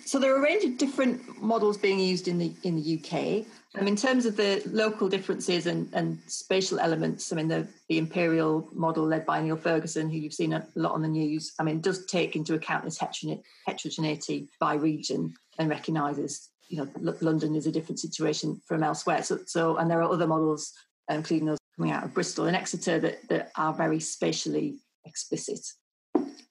So 0.05 0.17
there 0.17 0.33
are 0.33 0.37
a 0.37 0.41
range 0.41 0.63
of 0.63 0.77
different 0.77 1.41
models 1.41 1.77
being 1.77 1.99
used 1.99 2.27
in 2.27 2.37
the 2.37 2.53
in 2.63 2.75
the 2.75 2.99
UK. 2.99 3.45
Um, 3.79 3.87
in 3.87 3.95
terms 3.95 4.25
of 4.25 4.35
the 4.35 4.63
local 4.71 5.07
differences 5.07 5.67
and, 5.67 5.89
and 5.93 6.19
spatial 6.25 6.79
elements, 6.79 7.31
I 7.31 7.35
mean 7.35 7.47
the, 7.47 7.67
the 7.87 7.97
imperial 7.97 8.67
model 8.73 9.05
led 9.05 9.25
by 9.25 9.41
Neil 9.41 9.57
Ferguson, 9.57 10.09
who 10.09 10.17
you've 10.17 10.33
seen 10.33 10.53
a 10.53 10.65
lot 10.75 10.93
on 10.93 11.01
the 11.01 11.07
news, 11.07 11.53
I 11.59 11.63
mean 11.63 11.81
does 11.81 12.05
take 12.05 12.35
into 12.35 12.55
account 12.55 12.85
this 12.85 12.97
heterogeneity 12.97 14.49
by 14.59 14.75
region 14.75 15.33
and 15.59 15.69
recognises 15.69 16.49
you 16.69 16.77
know 16.77 16.87
London 17.21 17.55
is 17.55 17.67
a 17.67 17.71
different 17.71 17.99
situation 17.99 18.61
from 18.65 18.83
elsewhere. 18.83 19.23
So, 19.23 19.39
so 19.45 19.77
and 19.77 19.89
there 19.89 20.01
are 20.01 20.11
other 20.11 20.27
models, 20.27 20.71
including 21.09 21.47
those 21.47 21.57
coming 21.75 21.91
out 21.91 22.03
of 22.03 22.13
Bristol 22.13 22.45
and 22.45 22.55
Exeter, 22.55 22.99
that, 22.99 23.27
that 23.29 23.51
are 23.57 23.73
very 23.73 23.99
spatially 23.99 24.79
explicit. 25.05 25.59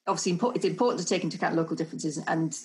Obviously, 0.07 0.39
it's 0.55 0.65
important 0.65 1.01
to 1.03 1.07
take 1.07 1.23
into 1.23 1.37
account 1.37 1.55
local 1.55 1.77
differences, 1.77 2.19
and 2.27 2.59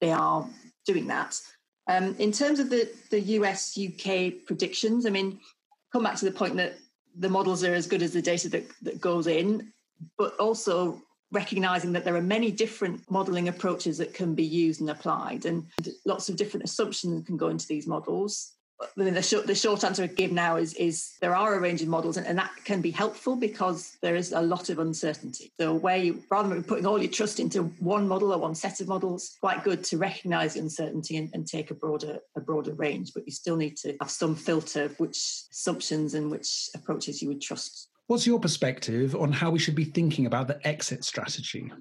they 0.00 0.12
are 0.12 0.48
doing 0.86 1.06
that. 1.08 1.38
Um, 1.86 2.16
in 2.18 2.32
terms 2.32 2.60
of 2.60 2.70
the, 2.70 2.88
the 3.10 3.20
US 3.20 3.78
UK 3.78 4.46
predictions, 4.46 5.04
I 5.04 5.10
mean, 5.10 5.38
come 5.92 6.02
back 6.02 6.16
to 6.16 6.24
the 6.24 6.32
point 6.32 6.56
that 6.56 6.76
the 7.18 7.28
models 7.28 7.62
are 7.62 7.74
as 7.74 7.86
good 7.86 8.02
as 8.02 8.12
the 8.12 8.22
data 8.22 8.48
that, 8.48 8.64
that 8.82 9.00
goes 9.00 9.26
in, 9.26 9.72
but 10.16 10.34
also 10.38 11.02
recognizing 11.34 11.92
that 11.92 12.04
there 12.04 12.16
are 12.16 12.22
many 12.22 12.50
different 12.50 13.02
modeling 13.10 13.48
approaches 13.48 13.98
that 13.98 14.14
can 14.14 14.34
be 14.34 14.44
used 14.44 14.80
and 14.80 14.88
applied 14.88 15.44
and 15.44 15.66
lots 16.06 16.28
of 16.28 16.36
different 16.36 16.64
assumptions 16.64 17.26
can 17.26 17.36
go 17.36 17.48
into 17.48 17.66
these 17.66 17.86
models 17.86 18.54
the 18.96 19.22
short 19.22 19.46
the 19.46 19.54
short 19.54 19.84
answer 19.84 20.02
I 20.02 20.06
give 20.08 20.32
now 20.32 20.56
is 20.56 20.74
is 20.74 21.16
there 21.20 21.34
are 21.34 21.54
a 21.54 21.60
range 21.60 21.82
of 21.82 21.88
models 21.88 22.16
and, 22.16 22.26
and, 22.26 22.38
that 22.38 22.50
can 22.64 22.80
be 22.80 22.90
helpful 22.90 23.36
because 23.36 23.96
there 24.02 24.16
is 24.16 24.32
a 24.32 24.40
lot 24.40 24.68
of 24.68 24.78
uncertainty. 24.78 25.52
So 25.60 25.74
where 25.74 25.96
you 25.96 26.22
rather 26.30 26.48
than 26.48 26.64
putting 26.64 26.86
all 26.86 27.00
your 27.00 27.10
trust 27.10 27.40
into 27.40 27.64
one 27.78 28.08
model 28.08 28.32
or 28.32 28.38
one 28.38 28.54
set 28.54 28.80
of 28.80 28.88
models, 28.88 29.36
quite 29.40 29.64
good 29.64 29.84
to 29.84 29.98
recognise 29.98 30.56
uncertainty 30.56 31.16
and, 31.16 31.30
and, 31.32 31.46
take 31.46 31.70
a 31.70 31.74
broader 31.74 32.18
a 32.36 32.40
broader 32.40 32.74
range. 32.74 33.12
But 33.14 33.26
you 33.26 33.32
still 33.32 33.56
need 33.56 33.76
to 33.78 33.96
have 34.00 34.10
some 34.10 34.34
filter 34.34 34.84
of 34.84 34.98
which 34.98 35.18
assumptions 35.52 36.14
and 36.14 36.30
which 36.30 36.68
approaches 36.74 37.22
you 37.22 37.28
would 37.28 37.40
trust 37.40 37.88
What's 38.06 38.26
your 38.26 38.38
perspective 38.38 39.16
on 39.16 39.32
how 39.32 39.50
we 39.50 39.58
should 39.58 39.74
be 39.74 39.84
thinking 39.84 40.26
about 40.26 40.46
the 40.46 40.66
exit 40.66 41.04
strategy? 41.04 41.72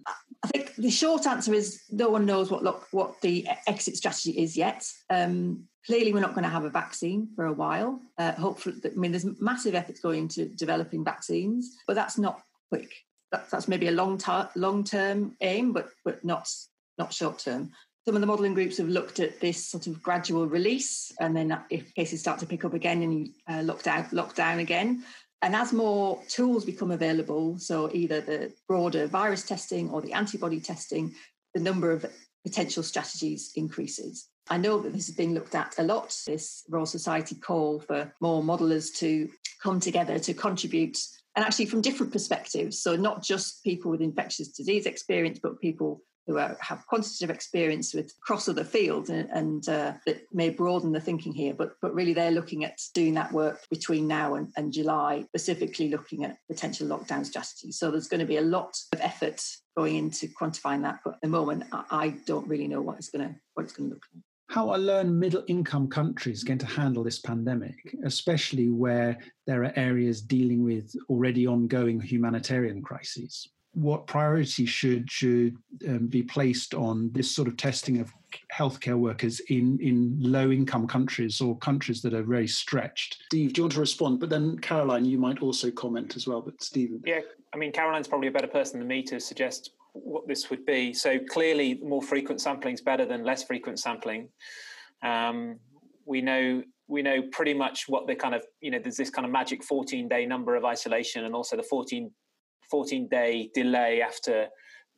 I 0.43 0.47
think 0.47 0.73
the 0.75 0.89
short 0.89 1.27
answer 1.27 1.53
is 1.53 1.83
no 1.91 2.09
one 2.09 2.25
knows 2.25 2.49
what 2.49 2.63
what 2.93 3.19
the 3.21 3.47
exit 3.67 3.97
strategy 3.97 4.31
is 4.31 4.55
yet. 4.55 4.89
Um, 5.09 5.67
Clearly, 5.85 6.13
we're 6.13 6.21
not 6.21 6.33
going 6.33 6.45
to 6.45 6.49
have 6.49 6.63
a 6.63 6.69
vaccine 6.69 7.27
for 7.35 7.45
a 7.45 7.53
while. 7.53 7.99
Uh, 8.17 8.31
hopefully, 8.33 8.77
I 8.85 8.89
mean, 8.95 9.11
there's 9.11 9.25
massive 9.41 9.75
efforts 9.75 9.99
going 9.99 10.19
into 10.19 10.45
developing 10.45 11.03
vaccines, 11.03 11.75
but 11.87 11.95
that's 11.95 12.17
not 12.17 12.41
quick. 12.69 12.89
That, 13.33 13.49
that's 13.49 13.67
maybe 13.67 13.87
a 13.87 13.91
long 13.91 14.17
ter- 14.17 14.49
long 14.55 14.85
term 14.85 15.35
aim, 15.41 15.73
but 15.73 15.89
but 16.05 16.23
not 16.23 16.49
not 16.97 17.13
short 17.13 17.39
term. 17.39 17.71
Some 18.05 18.15
of 18.15 18.21
the 18.21 18.27
modelling 18.27 18.53
groups 18.53 18.77
have 18.77 18.87
looked 18.87 19.19
at 19.19 19.41
this 19.41 19.65
sort 19.65 19.87
of 19.87 20.01
gradual 20.01 20.47
release, 20.47 21.11
and 21.19 21.35
then 21.35 21.57
if 21.69 21.93
cases 21.95 22.21
start 22.21 22.39
to 22.39 22.45
pick 22.45 22.63
up 22.63 22.73
again, 22.73 23.01
and 23.01 23.13
you 23.13 23.33
uh, 23.49 23.61
lock 23.63 23.83
down 23.83 24.07
lock 24.13 24.35
down 24.35 24.59
again. 24.59 25.03
And 25.43 25.57
as 25.57 25.73
more 25.73 26.21
tools 26.29 26.63
become 26.63 26.89
available, 26.89 27.59
so 27.59 27.91
either 27.93 28.21
the 28.21 28.53
broader 28.65 29.07
virus 29.07 29.43
testing 29.43 29.89
or 29.89 30.01
the 30.01 30.13
antibody 30.13 30.61
testing, 30.61 31.13
the 31.53 31.59
number 31.59 31.91
of 31.91 32.05
potential 32.45 32.81
strategies 32.81 33.51
increases. 33.57 34.29
I 34.49 34.55
know 34.55 34.79
that 34.79 34.93
this 34.93 35.07
has 35.07 35.15
been 35.17 35.33
looked 35.33 35.53
at 35.53 35.75
a 35.77 35.83
lot, 35.83 36.17
this 36.25 36.63
Royal 36.69 36.85
Society 36.85 37.35
call 37.35 37.81
for 37.81 38.13
more 38.21 38.41
modelers 38.41 38.95
to 38.99 39.29
come 39.61 39.81
together 39.81 40.17
to 40.17 40.33
contribute, 40.33 40.97
and 41.35 41.43
actually 41.43 41.65
from 41.65 41.81
different 41.81 42.13
perspectives. 42.13 42.81
So, 42.81 42.95
not 42.95 43.21
just 43.21 43.65
people 43.65 43.91
with 43.91 44.01
infectious 44.01 44.47
disease 44.47 44.85
experience, 44.85 45.39
but 45.43 45.59
people 45.59 46.03
who 46.27 46.37
are, 46.37 46.57
have 46.59 46.85
quantitative 46.87 47.29
experience 47.29 47.93
with 47.93 48.13
cross 48.21 48.47
other 48.47 48.63
fields 48.63 49.09
and, 49.09 49.29
and 49.31 49.67
uh, 49.69 49.93
that 50.05 50.21
may 50.31 50.49
broaden 50.49 50.91
the 50.91 50.99
thinking 50.99 51.33
here. 51.33 51.53
But 51.53 51.75
but 51.81 51.93
really, 51.93 52.13
they're 52.13 52.31
looking 52.31 52.63
at 52.63 52.79
doing 52.93 53.13
that 53.15 53.31
work 53.31 53.59
between 53.69 54.07
now 54.07 54.35
and, 54.35 54.49
and 54.55 54.71
July, 54.71 55.23
specifically 55.27 55.89
looking 55.89 56.23
at 56.25 56.37
potential 56.49 56.87
lockdown 56.87 57.25
strategies. 57.25 57.77
So 57.77 57.91
there's 57.91 58.07
going 58.07 58.21
to 58.21 58.25
be 58.25 58.37
a 58.37 58.41
lot 58.41 58.75
of 58.93 59.01
effort 59.01 59.41
going 59.75 59.95
into 59.95 60.27
quantifying 60.27 60.83
that. 60.83 60.99
But 61.03 61.15
at 61.15 61.21
the 61.21 61.27
moment, 61.27 61.65
I, 61.71 61.83
I 61.91 62.09
don't 62.25 62.47
really 62.47 62.67
know 62.67 62.81
what 62.81 62.97
it's 62.97 63.09
going 63.09 63.27
to 63.27 63.35
what 63.53 63.63
it's 63.63 63.73
going 63.73 63.89
to 63.89 63.95
look 63.95 64.05
like 64.13 64.23
how 64.53 64.69
are 64.69 64.77
learn 64.77 65.17
middle 65.17 65.43
income 65.47 65.87
countries 65.87 66.43
going 66.43 66.59
to 66.59 66.67
handle 66.67 67.03
this 67.03 67.17
pandemic, 67.17 67.95
especially 68.05 68.69
where 68.69 69.17
there 69.47 69.63
are 69.63 69.73
areas 69.75 70.21
dealing 70.21 70.63
with 70.63 70.93
already 71.09 71.47
ongoing 71.47 71.99
humanitarian 71.99 72.79
crises? 72.83 73.49
What 73.73 74.05
priority 74.07 74.65
should 74.65 75.09
should 75.09 75.57
um, 75.87 76.07
be 76.07 76.21
placed 76.21 76.73
on 76.73 77.11
this 77.11 77.33
sort 77.33 77.47
of 77.47 77.57
testing 77.57 77.99
of 77.99 78.11
healthcare 78.55 78.97
workers 78.97 79.39
in 79.49 79.79
in 79.79 80.15
low 80.19 80.51
income 80.51 80.87
countries 80.87 81.41
or 81.41 81.57
countries 81.57 82.01
that 82.03 82.13
are 82.13 82.23
very 82.23 82.47
stretched? 82.47 83.23
Steve, 83.25 83.53
do 83.53 83.59
you 83.59 83.63
want 83.63 83.73
to 83.73 83.79
respond? 83.79 84.19
But 84.19 84.29
then 84.29 84.59
Caroline, 84.59 85.05
you 85.05 85.17
might 85.17 85.41
also 85.41 85.71
comment 85.71 86.15
as 86.15 86.27
well. 86.27 86.41
But 86.41 86.61
Stephen, 86.61 87.01
yeah, 87.05 87.21
I 87.53 87.57
mean 87.57 87.71
Caroline's 87.71 88.07
probably 88.07 88.27
a 88.27 88.31
better 88.31 88.47
person 88.47 88.79
than 88.79 88.87
me 88.87 89.01
to 89.03 89.19
suggest 89.19 89.71
what 89.93 90.27
this 90.27 90.49
would 90.49 90.65
be. 90.65 90.93
So 90.93 91.19
clearly, 91.29 91.79
more 91.83 92.01
frequent 92.01 92.41
sampling 92.41 92.73
is 92.73 92.81
better 92.81 93.05
than 93.05 93.23
less 93.23 93.43
frequent 93.43 93.79
sampling. 93.79 94.29
Um, 95.01 95.59
we 96.05 96.21
know 96.21 96.63
we 96.87 97.01
know 97.01 97.23
pretty 97.31 97.53
much 97.53 97.85
what 97.87 98.07
the 98.07 98.15
kind 98.15 98.35
of 98.35 98.43
you 98.61 98.71
know 98.71 98.79
there's 98.79 98.97
this 98.97 99.09
kind 99.09 99.25
of 99.25 99.31
magic 99.31 99.63
14 99.63 100.07
day 100.07 100.25
number 100.25 100.55
of 100.55 100.65
isolation 100.65 101.25
and 101.25 101.33
also 101.33 101.55
the 101.55 101.63
14 101.63 102.11
14 102.69 103.07
day 103.09 103.49
delay 103.53 104.01
after 104.01 104.47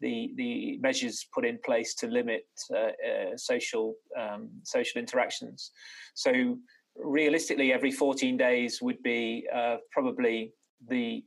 the 0.02 0.32
the 0.36 0.78
measures 0.80 1.28
put 1.34 1.46
in 1.46 1.58
place 1.66 1.96
to 1.96 2.08
limit 2.08 2.46
uh, 2.74 2.78
uh, 2.78 3.38
social 3.38 3.96
um, 4.20 4.50
social 4.64 5.00
interactions. 5.00 5.72
So 6.14 6.58
realistically, 6.98 7.74
every 7.74 7.92
14 7.92 8.38
days 8.38 8.82
would 8.82 9.02
be 9.04 9.48
uh, 9.54 9.78
probably 9.92 10.54
the 10.88 11.24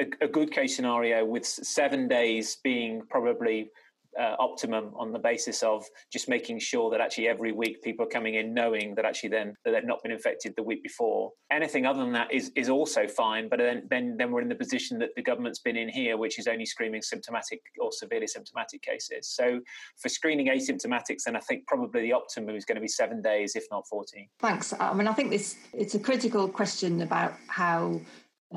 a, 0.00 0.06
a, 0.20 0.28
good 0.28 0.50
case 0.50 0.74
scenario 0.76 1.24
with 1.24 1.46
seven 1.46 2.08
days 2.08 2.58
being 2.64 3.02
probably 3.08 3.70
uh, 4.20 4.36
optimum 4.38 4.92
on 4.96 5.12
the 5.12 5.18
basis 5.18 5.62
of 5.62 5.84
just 6.12 6.28
making 6.28 6.58
sure 6.58 6.90
that 6.90 7.00
actually 7.00 7.28
every 7.28 7.52
week 7.52 7.82
people 7.82 8.04
are 8.04 8.08
coming 8.08 8.34
in 8.34 8.52
knowing 8.52 8.94
that 8.94 9.04
actually 9.04 9.30
then 9.30 9.54
that 9.64 9.72
they've 9.72 9.84
not 9.84 10.02
been 10.02 10.12
infected 10.12 10.52
the 10.56 10.62
week 10.62 10.82
before. 10.82 11.30
Anything 11.50 11.86
other 11.86 12.00
than 12.00 12.12
that 12.12 12.32
is 12.32 12.50
is 12.56 12.68
also 12.68 13.06
fine, 13.06 13.48
but 13.48 13.58
then 13.58 13.86
then 13.90 14.16
then 14.18 14.30
we're 14.30 14.42
in 14.42 14.48
the 14.48 14.54
position 14.54 14.98
that 14.98 15.10
the 15.16 15.22
government's 15.22 15.60
been 15.60 15.76
in 15.76 15.88
here, 15.88 16.16
which 16.16 16.38
is 16.38 16.46
only 16.46 16.66
screening 16.66 17.02
symptomatic 17.02 17.60
or 17.80 17.90
severely 17.92 18.26
symptomatic 18.26 18.82
cases. 18.82 19.28
So 19.28 19.60
for 20.00 20.08
screening 20.08 20.48
asymptomatics, 20.48 21.24
then 21.26 21.36
I 21.36 21.40
think 21.40 21.66
probably 21.66 22.02
the 22.02 22.12
optimum 22.12 22.56
is 22.56 22.64
going 22.64 22.76
to 22.76 22.80
be 22.80 22.88
seven 22.88 23.22
days, 23.22 23.56
if 23.56 23.64
not 23.70 23.86
fourteen. 23.88 24.28
Thanks. 24.38 24.72
I 24.78 24.92
mean, 24.94 25.08
I 25.08 25.12
think 25.12 25.30
this 25.30 25.56
it's 25.72 25.94
a 25.94 25.98
critical 25.98 26.48
question 26.48 27.02
about 27.02 27.34
how 27.48 28.00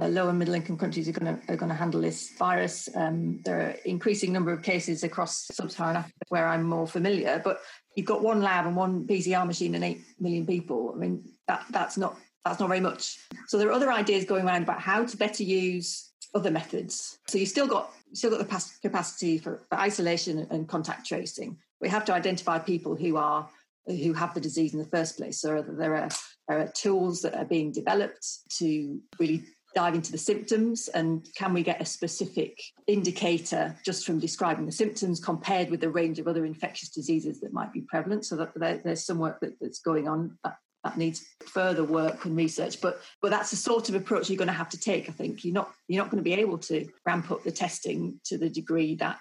uh, 0.02 0.08
low 0.08 0.30
and 0.30 0.38
middle 0.38 0.54
income 0.54 0.78
countries 0.78 1.08
are 1.08 1.14
going 1.14 1.36
to 1.36 1.54
are 1.54 1.56
going 1.56 1.70
to 1.70 1.76
handle 1.76 2.02
this 2.02 2.32
virus. 2.38 2.90
Um, 2.96 3.40
there 3.44 3.62
are 3.62 3.76
increasing 3.86 4.34
number 4.34 4.52
of 4.52 4.62
cases 4.62 5.04
across 5.04 5.48
sub-Saharan 5.54 5.98
Africa 5.98 6.26
where 6.30 6.48
I'm 6.48 6.64
more 6.64 6.88
familiar, 6.88 7.42
but 7.44 7.62
you've 7.96 8.06
got 8.06 8.22
one 8.22 8.42
lab 8.42 8.66
and 8.66 8.76
one 8.76 9.08
PCR 9.08 9.46
machine 9.46 9.76
and 9.76 9.84
eight 9.84 10.02
million 10.20 10.46
people. 10.46 10.94
I 10.94 11.00
mean, 11.00 11.24
that 11.48 11.66
that's 11.72 11.98
not 11.98 12.18
that's 12.44 12.60
not 12.60 12.68
very 12.68 12.82
much. 12.82 13.18
So 13.48 13.58
there 13.58 13.70
are 13.70 13.74
other 13.74 13.92
ideas 13.92 14.26
going 14.26 14.46
around 14.46 14.64
about 14.64 14.82
how 14.82 15.06
to 15.06 15.18
better 15.18 15.44
use 15.44 16.12
other 16.34 16.52
methods. 16.52 17.18
So 17.28 17.38
you 17.38 17.46
still 17.46 17.68
got 17.68 17.92
you 18.10 18.16
still 18.16 18.32
got 18.32 18.40
the 18.40 18.72
capacity 18.82 19.38
for, 19.38 19.64
for 19.70 19.80
isolation 19.80 20.46
and 20.52 20.68
contact 20.68 21.08
tracing. 21.08 21.58
We 21.82 21.90
have 21.90 22.06
to 22.06 22.14
identify 22.14 22.60
people 22.60 22.96
who 22.96 23.18
are 23.18 23.50
who 23.88 24.14
have 24.14 24.34
the 24.34 24.42
disease 24.42 24.74
in 24.74 24.80
the 24.80 24.88
first 24.88 25.18
place. 25.18 25.40
So 25.40 25.62
there 25.62 25.96
are 25.96 26.10
there 26.48 26.60
are 26.60 26.72
tools 26.76 27.22
that 27.22 27.36
are 27.36 27.46
being 27.46 27.72
developed 27.72 28.28
to 28.58 29.00
really 29.20 29.44
dive 29.76 29.94
into 29.94 30.12
the 30.12 30.18
symptoms 30.18 30.88
and 30.88 31.28
can 31.36 31.54
we 31.54 31.62
get 31.62 31.82
a 31.82 31.86
specific 31.86 32.62
indicator 32.88 33.76
just 33.84 34.06
from 34.06 34.20
describing 34.20 34.66
the 34.66 34.72
symptoms 34.72 35.20
compared 35.20 35.70
with 35.70 35.82
the 35.82 35.90
range 35.90 36.18
of 36.18 36.28
other 36.28 36.46
infectious 36.46 36.90
diseases 36.90 37.42
that 37.42 37.54
might 37.54 37.74
be 37.74 37.82
prevalent? 37.82 38.26
So 38.26 38.38
that 38.38 38.54
there, 38.56 38.78
there's 38.78 39.06
some 39.06 39.20
work 39.20 39.40
that, 39.42 39.60
that's 39.60 39.80
going 39.80 40.08
on 40.08 40.38
that, 40.44 40.56
that 40.86 40.98
needs 40.98 41.26
further 41.46 41.84
work 41.84 42.24
and 42.26 42.38
research. 42.38 42.80
But 42.80 43.02
but 43.22 43.32
that's 43.32 43.52
the 43.52 43.58
sort 43.58 43.90
of 43.90 43.96
approach 43.96 44.30
you're 44.30 44.38
going 44.38 44.48
to 44.48 44.54
have 44.54 44.70
to 44.70 44.80
take 44.80 45.10
i 45.10 45.12
think. 45.12 45.44
You're 45.44 45.54
not 45.54 45.72
you're 45.88 46.02
not 46.02 46.10
going 46.10 46.24
to 46.24 46.30
be 46.30 46.34
able 46.34 46.58
to 46.60 46.88
ramp 47.06 47.30
up 47.32 47.44
the 47.44 47.52
testing 47.52 48.20
to 48.26 48.38
the 48.38 48.50
degree 48.50 48.96
that 48.96 49.20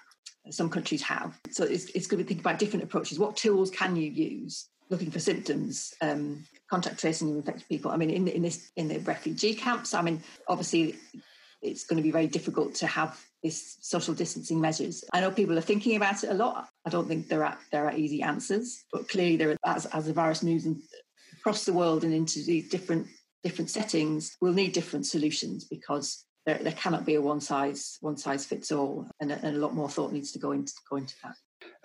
some 0.51 0.69
countries 0.69 1.01
have. 1.01 1.37
So 1.51 1.63
it's, 1.63 1.85
it's 1.85 2.07
going 2.07 2.19
to 2.19 2.23
be 2.23 2.27
think 2.27 2.41
about 2.41 2.59
different 2.59 2.83
approaches. 2.83 3.19
What 3.19 3.35
tools 3.35 3.71
can 3.71 3.95
you 3.95 4.09
use 4.09 4.69
looking 4.89 5.11
for 5.11 5.19
symptoms, 5.19 5.93
um, 6.01 6.43
contact 6.69 6.99
tracing 6.99 7.29
of 7.29 7.37
infected 7.37 7.67
people. 7.67 7.91
I 7.91 7.97
mean, 7.97 8.09
in, 8.09 8.27
in 8.27 8.41
this 8.41 8.71
in 8.75 8.87
the 8.87 8.99
refugee 8.99 9.55
camps, 9.55 9.93
I 9.93 10.01
mean, 10.01 10.21
obviously, 10.47 10.95
it's 11.61 11.85
going 11.85 11.97
to 11.97 12.03
be 12.03 12.11
very 12.11 12.27
difficult 12.27 12.75
to 12.75 12.87
have 12.87 13.19
this 13.43 13.77
social 13.81 14.13
distancing 14.13 14.59
measures. 14.61 15.03
I 15.13 15.21
know 15.21 15.31
people 15.31 15.57
are 15.57 15.61
thinking 15.61 15.95
about 15.95 16.23
it 16.23 16.29
a 16.29 16.33
lot. 16.33 16.67
I 16.85 16.89
don't 16.89 17.07
think 17.07 17.27
there 17.27 17.45
are 17.45 17.57
there 17.71 17.85
are 17.85 17.95
easy 17.95 18.21
answers, 18.21 18.83
but 18.91 19.09
clearly, 19.09 19.37
there 19.37 19.51
are, 19.51 19.75
as 19.75 19.85
as 19.87 20.05
the 20.05 20.13
virus 20.13 20.43
moves 20.43 20.65
in, 20.65 20.81
across 21.39 21.65
the 21.65 21.73
world 21.73 22.03
and 22.03 22.13
into 22.13 22.43
these 22.43 22.69
different 22.69 23.07
different 23.43 23.69
settings, 23.69 24.35
we'll 24.41 24.53
need 24.53 24.73
different 24.73 25.05
solutions 25.05 25.65
because 25.65 26.25
there, 26.45 26.57
there 26.57 26.71
cannot 26.73 27.05
be 27.05 27.15
a 27.15 27.21
one 27.21 27.41
size 27.41 27.97
one 28.01 28.17
size 28.17 28.45
fits 28.45 28.71
all, 28.71 29.07
and, 29.19 29.31
and 29.31 29.55
a 29.55 29.59
lot 29.59 29.73
more 29.73 29.89
thought 29.89 30.13
needs 30.13 30.31
to 30.31 30.39
go 30.39 30.51
into 30.51 30.73
go 30.89 30.97
into 30.97 31.15
that. 31.23 31.35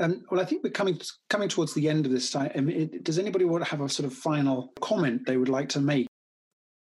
Um, 0.01 0.25
well, 0.31 0.41
I 0.41 0.47
think 0.47 0.65
we're 0.65 0.71
coming 0.71 0.99
coming 1.29 1.49
towards 1.49 1.75
the 1.75 1.89
end 1.89 2.07
of 2.07 2.13
this 2.13 2.31
time. 2.31 2.51
I 2.57 2.61
mean, 2.61 3.01
does 3.03 3.19
anybody 3.19 3.45
want 3.45 3.63
to 3.63 3.71
have 3.71 3.83
a 3.83 3.89
sort 3.89 4.07
of 4.07 4.15
final 4.15 4.73
comment 4.81 5.27
they 5.27 5.37
would 5.37 5.51
like 5.51 5.69
to 5.71 5.81
make? 5.81 6.07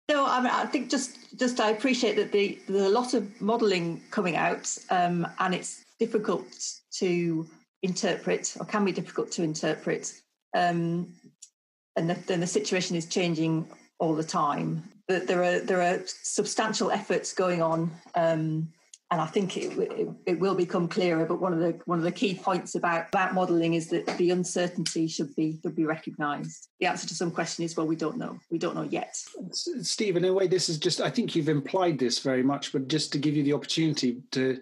No, 0.09 0.25
I, 0.25 0.39
mean, 0.39 0.51
I 0.53 0.65
think 0.65 0.89
just 0.89 1.17
just 1.37 1.59
I 1.59 1.71
appreciate 1.71 2.15
that 2.15 2.31
the, 2.31 2.57
there's 2.67 2.83
a 2.83 2.89
lot 2.89 3.15
of 3.15 3.41
modelling 3.41 4.01
coming 4.11 4.35
out, 4.35 4.73
um, 4.91 5.27
and 5.39 5.53
it's 5.55 5.83
difficult 5.99 6.45
to 6.99 7.47
interpret, 7.81 8.55
or 8.59 8.65
can 8.65 8.85
be 8.85 8.91
difficult 8.91 9.31
to 9.31 9.43
interpret, 9.43 10.13
um, 10.55 11.11
and 11.95 12.09
then 12.11 12.39
the 12.39 12.47
situation 12.47 12.95
is 12.95 13.07
changing 13.07 13.67
all 13.99 14.13
the 14.13 14.23
time. 14.23 14.83
But 15.07 15.25
there 15.25 15.43
are 15.43 15.59
there 15.59 15.81
are 15.81 16.01
substantial 16.05 16.91
efforts 16.91 17.33
going 17.33 17.63
on 17.63 17.91
um, 18.13 18.71
and 19.09 19.21
I 19.21 19.25
think 19.25 19.55
it, 19.55 19.77
it, 19.77 20.09
it, 20.25 20.39
will 20.39 20.55
become 20.55 20.89
clearer. 20.89 21.25
But 21.25 21.39
one 21.39 21.53
of 21.53 21.59
the 21.59 21.79
one 21.85 21.97
of 21.97 22.03
the 22.03 22.11
key 22.11 22.35
points 22.35 22.75
about 22.75 23.07
about 23.07 23.33
modelling 23.33 23.73
is 23.73 23.87
that 23.89 24.05
the 24.17 24.31
uncertainty 24.31 25.07
should 25.07 25.33
be 25.35 25.59
should 25.61 25.75
be 25.75 25.85
recognised. 25.85 26.67
The 26.79 26.87
answer 26.87 27.07
to 27.07 27.15
some 27.15 27.31
question 27.31 27.63
is 27.63 27.77
well, 27.77 27.87
we 27.87 27.95
don't 27.95 28.17
know. 28.17 28.37
We 28.51 28.57
don't 28.57 28.75
know 28.75 28.83
yet. 28.83 29.15
Steve, 29.51 30.17
in 30.17 30.25
a 30.25 30.33
way, 30.33 30.47
this 30.47 30.67
is 30.67 30.77
just. 30.77 30.99
I 30.99 31.09
think 31.09 31.35
you've 31.35 31.49
implied 31.49 31.99
this 31.99 32.19
very 32.19 32.43
much, 32.43 32.73
but 32.73 32.89
just 32.89 33.13
to 33.13 33.17
give 33.17 33.35
you 33.35 33.43
the 33.43 33.53
opportunity 33.53 34.21
to 34.31 34.59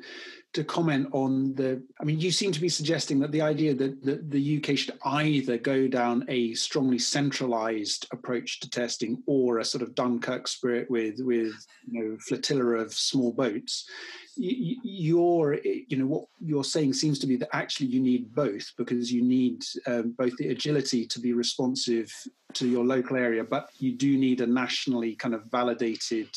to 0.55 0.63
comment 0.63 1.07
on 1.11 1.53
the 1.55 1.81
i 1.99 2.03
mean 2.03 2.19
you 2.19 2.31
seem 2.31 2.51
to 2.51 2.61
be 2.61 2.69
suggesting 2.69 3.19
that 3.19 3.31
the 3.31 3.41
idea 3.41 3.73
that 3.73 4.01
the, 4.03 4.15
the 4.29 4.57
uk 4.57 4.77
should 4.77 4.97
either 5.03 5.57
go 5.57 5.87
down 5.87 6.25
a 6.29 6.53
strongly 6.53 6.97
centralized 6.97 8.07
approach 8.11 8.59
to 8.59 8.69
testing 8.69 9.21
or 9.27 9.59
a 9.59 9.65
sort 9.65 9.81
of 9.81 9.93
dunkirk 9.95 10.47
spirit 10.47 10.89
with 10.89 11.19
with 11.19 11.53
you 11.87 12.03
know 12.03 12.17
flotilla 12.19 12.65
of 12.75 12.93
small 12.93 13.31
boats. 13.31 13.89
You're 14.37 15.59
you 15.63 15.97
know 15.97 16.05
what 16.05 16.25
you're 16.39 16.63
saying 16.63 16.93
seems 16.93 17.19
to 17.19 17.27
be 17.27 17.37
that 17.37 17.55
actually 17.55 17.87
you 17.87 18.01
need 18.01 18.33
both 18.35 18.71
because 18.77 19.11
you 19.11 19.23
need 19.23 19.63
um, 19.87 20.13
both 20.17 20.35
the 20.37 20.49
agility 20.49 21.05
to 21.07 21.19
be 21.19 21.33
responsive 21.33 22.11
to 22.53 22.67
your 22.67 22.85
local 22.85 23.15
area 23.15 23.43
but 23.43 23.69
you 23.79 23.93
do 23.93 24.17
need 24.17 24.41
a 24.41 24.47
nationally 24.47 25.15
kind 25.15 25.33
of 25.33 25.45
validated 25.45 26.29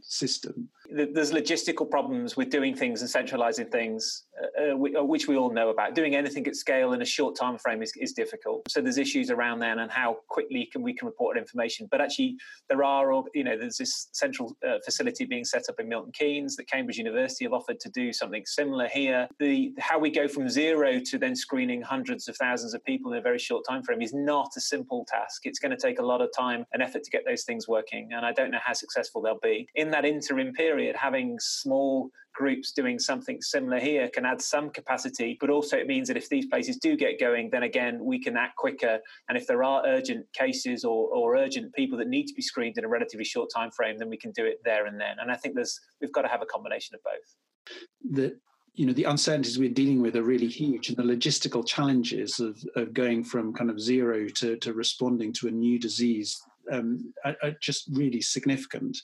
system 0.00 0.68
there's 0.94 1.32
logistical 1.32 1.88
problems 1.88 2.36
with 2.36 2.50
doing 2.50 2.74
things 2.74 3.00
and 3.00 3.10
centralizing 3.10 3.66
things 3.66 4.24
uh, 4.40 4.72
uh, 4.72 5.04
which 5.04 5.28
we 5.28 5.36
all 5.36 5.50
know 5.50 5.68
about. 5.68 5.94
Doing 5.94 6.16
anything 6.16 6.46
at 6.46 6.56
scale 6.56 6.94
in 6.94 7.02
a 7.02 7.04
short 7.04 7.36
time 7.36 7.58
frame 7.58 7.82
is, 7.82 7.92
is 7.98 8.12
difficult. 8.12 8.62
So 8.70 8.80
there's 8.80 8.96
issues 8.96 9.30
around 9.30 9.58
then 9.58 9.80
and 9.80 9.90
how 9.90 10.18
quickly 10.28 10.68
can 10.72 10.82
we 10.82 10.94
can 10.94 11.06
report 11.06 11.36
information. 11.36 11.86
But 11.90 12.00
actually, 12.00 12.36
there 12.68 12.82
are 12.82 13.12
you 13.34 13.44
know 13.44 13.58
there's 13.58 13.76
this 13.76 14.08
central 14.12 14.56
uh, 14.66 14.78
facility 14.84 15.26
being 15.26 15.44
set 15.44 15.64
up 15.68 15.78
in 15.78 15.88
Milton 15.88 16.12
Keynes 16.12 16.56
that 16.56 16.66
Cambridge 16.66 16.96
University 16.96 17.44
have 17.44 17.52
offered 17.52 17.78
to 17.80 17.90
do 17.90 18.10
something 18.10 18.42
similar 18.46 18.88
here. 18.88 19.28
The 19.38 19.74
how 19.78 19.98
we 19.98 20.10
go 20.10 20.26
from 20.26 20.48
zero 20.48 20.98
to 20.98 21.18
then 21.18 21.36
screening 21.36 21.82
hundreds 21.82 22.26
of 22.26 22.36
thousands 22.36 22.72
of 22.72 22.82
people 22.84 23.12
in 23.12 23.18
a 23.18 23.22
very 23.22 23.38
short 23.38 23.66
time 23.68 23.82
frame 23.82 24.00
is 24.00 24.14
not 24.14 24.48
a 24.56 24.60
simple 24.60 25.04
task. 25.08 25.42
It's 25.44 25.58
going 25.58 25.76
to 25.76 25.76
take 25.76 25.98
a 25.98 26.04
lot 26.04 26.22
of 26.22 26.30
time 26.34 26.64
and 26.72 26.82
effort 26.82 27.04
to 27.04 27.10
get 27.10 27.24
those 27.26 27.44
things 27.44 27.68
working, 27.68 28.08
and 28.12 28.24
I 28.24 28.32
don't 28.32 28.50
know 28.50 28.60
how 28.64 28.72
successful 28.72 29.20
they'll 29.20 29.38
be. 29.42 29.68
In 29.74 29.90
that 29.90 30.06
interim 30.06 30.54
period, 30.54 30.96
having 30.96 31.38
small 31.38 32.10
groups 32.34 32.72
doing 32.72 32.98
something 32.98 33.40
similar 33.40 33.78
here 33.78 34.08
can 34.08 34.24
add 34.24 34.40
some 34.40 34.70
capacity, 34.70 35.36
but 35.40 35.50
also 35.50 35.76
it 35.76 35.86
means 35.86 36.08
that 36.08 36.16
if 36.16 36.28
these 36.28 36.46
places 36.46 36.76
do 36.76 36.96
get 36.96 37.20
going, 37.20 37.50
then 37.50 37.62
again, 37.62 38.04
we 38.04 38.18
can 38.18 38.36
act 38.36 38.56
quicker. 38.56 38.98
And 39.28 39.38
if 39.38 39.46
there 39.46 39.62
are 39.62 39.82
urgent 39.86 40.26
cases 40.32 40.84
or, 40.84 41.08
or 41.08 41.36
urgent 41.36 41.74
people 41.74 41.98
that 41.98 42.08
need 42.08 42.26
to 42.26 42.34
be 42.34 42.42
screened 42.42 42.78
in 42.78 42.84
a 42.84 42.88
relatively 42.88 43.24
short 43.24 43.50
time 43.54 43.70
frame, 43.70 43.98
then 43.98 44.08
we 44.08 44.16
can 44.16 44.32
do 44.32 44.44
it 44.44 44.60
there 44.64 44.86
and 44.86 45.00
then. 45.00 45.16
And 45.20 45.30
I 45.30 45.36
think 45.36 45.54
there's 45.54 45.78
we've 46.00 46.12
got 46.12 46.22
to 46.22 46.28
have 46.28 46.42
a 46.42 46.46
combination 46.46 46.94
of 46.94 47.02
both. 47.02 48.16
The 48.16 48.38
you 48.74 48.86
know 48.86 48.92
the 48.92 49.04
uncertainties 49.04 49.58
we're 49.58 49.68
dealing 49.68 50.00
with 50.00 50.16
are 50.16 50.22
really 50.22 50.48
huge 50.48 50.88
and 50.88 50.96
the 50.96 51.02
logistical 51.02 51.66
challenges 51.66 52.40
of, 52.40 52.58
of 52.74 52.94
going 52.94 53.22
from 53.22 53.52
kind 53.52 53.68
of 53.68 53.78
zero 53.78 54.28
to, 54.28 54.56
to 54.56 54.72
responding 54.72 55.32
to 55.34 55.48
a 55.48 55.50
new 55.50 55.78
disease 55.78 56.40
um, 56.72 57.12
are, 57.24 57.36
are 57.42 57.52
just 57.60 57.88
really 57.92 58.20
significant 58.20 58.96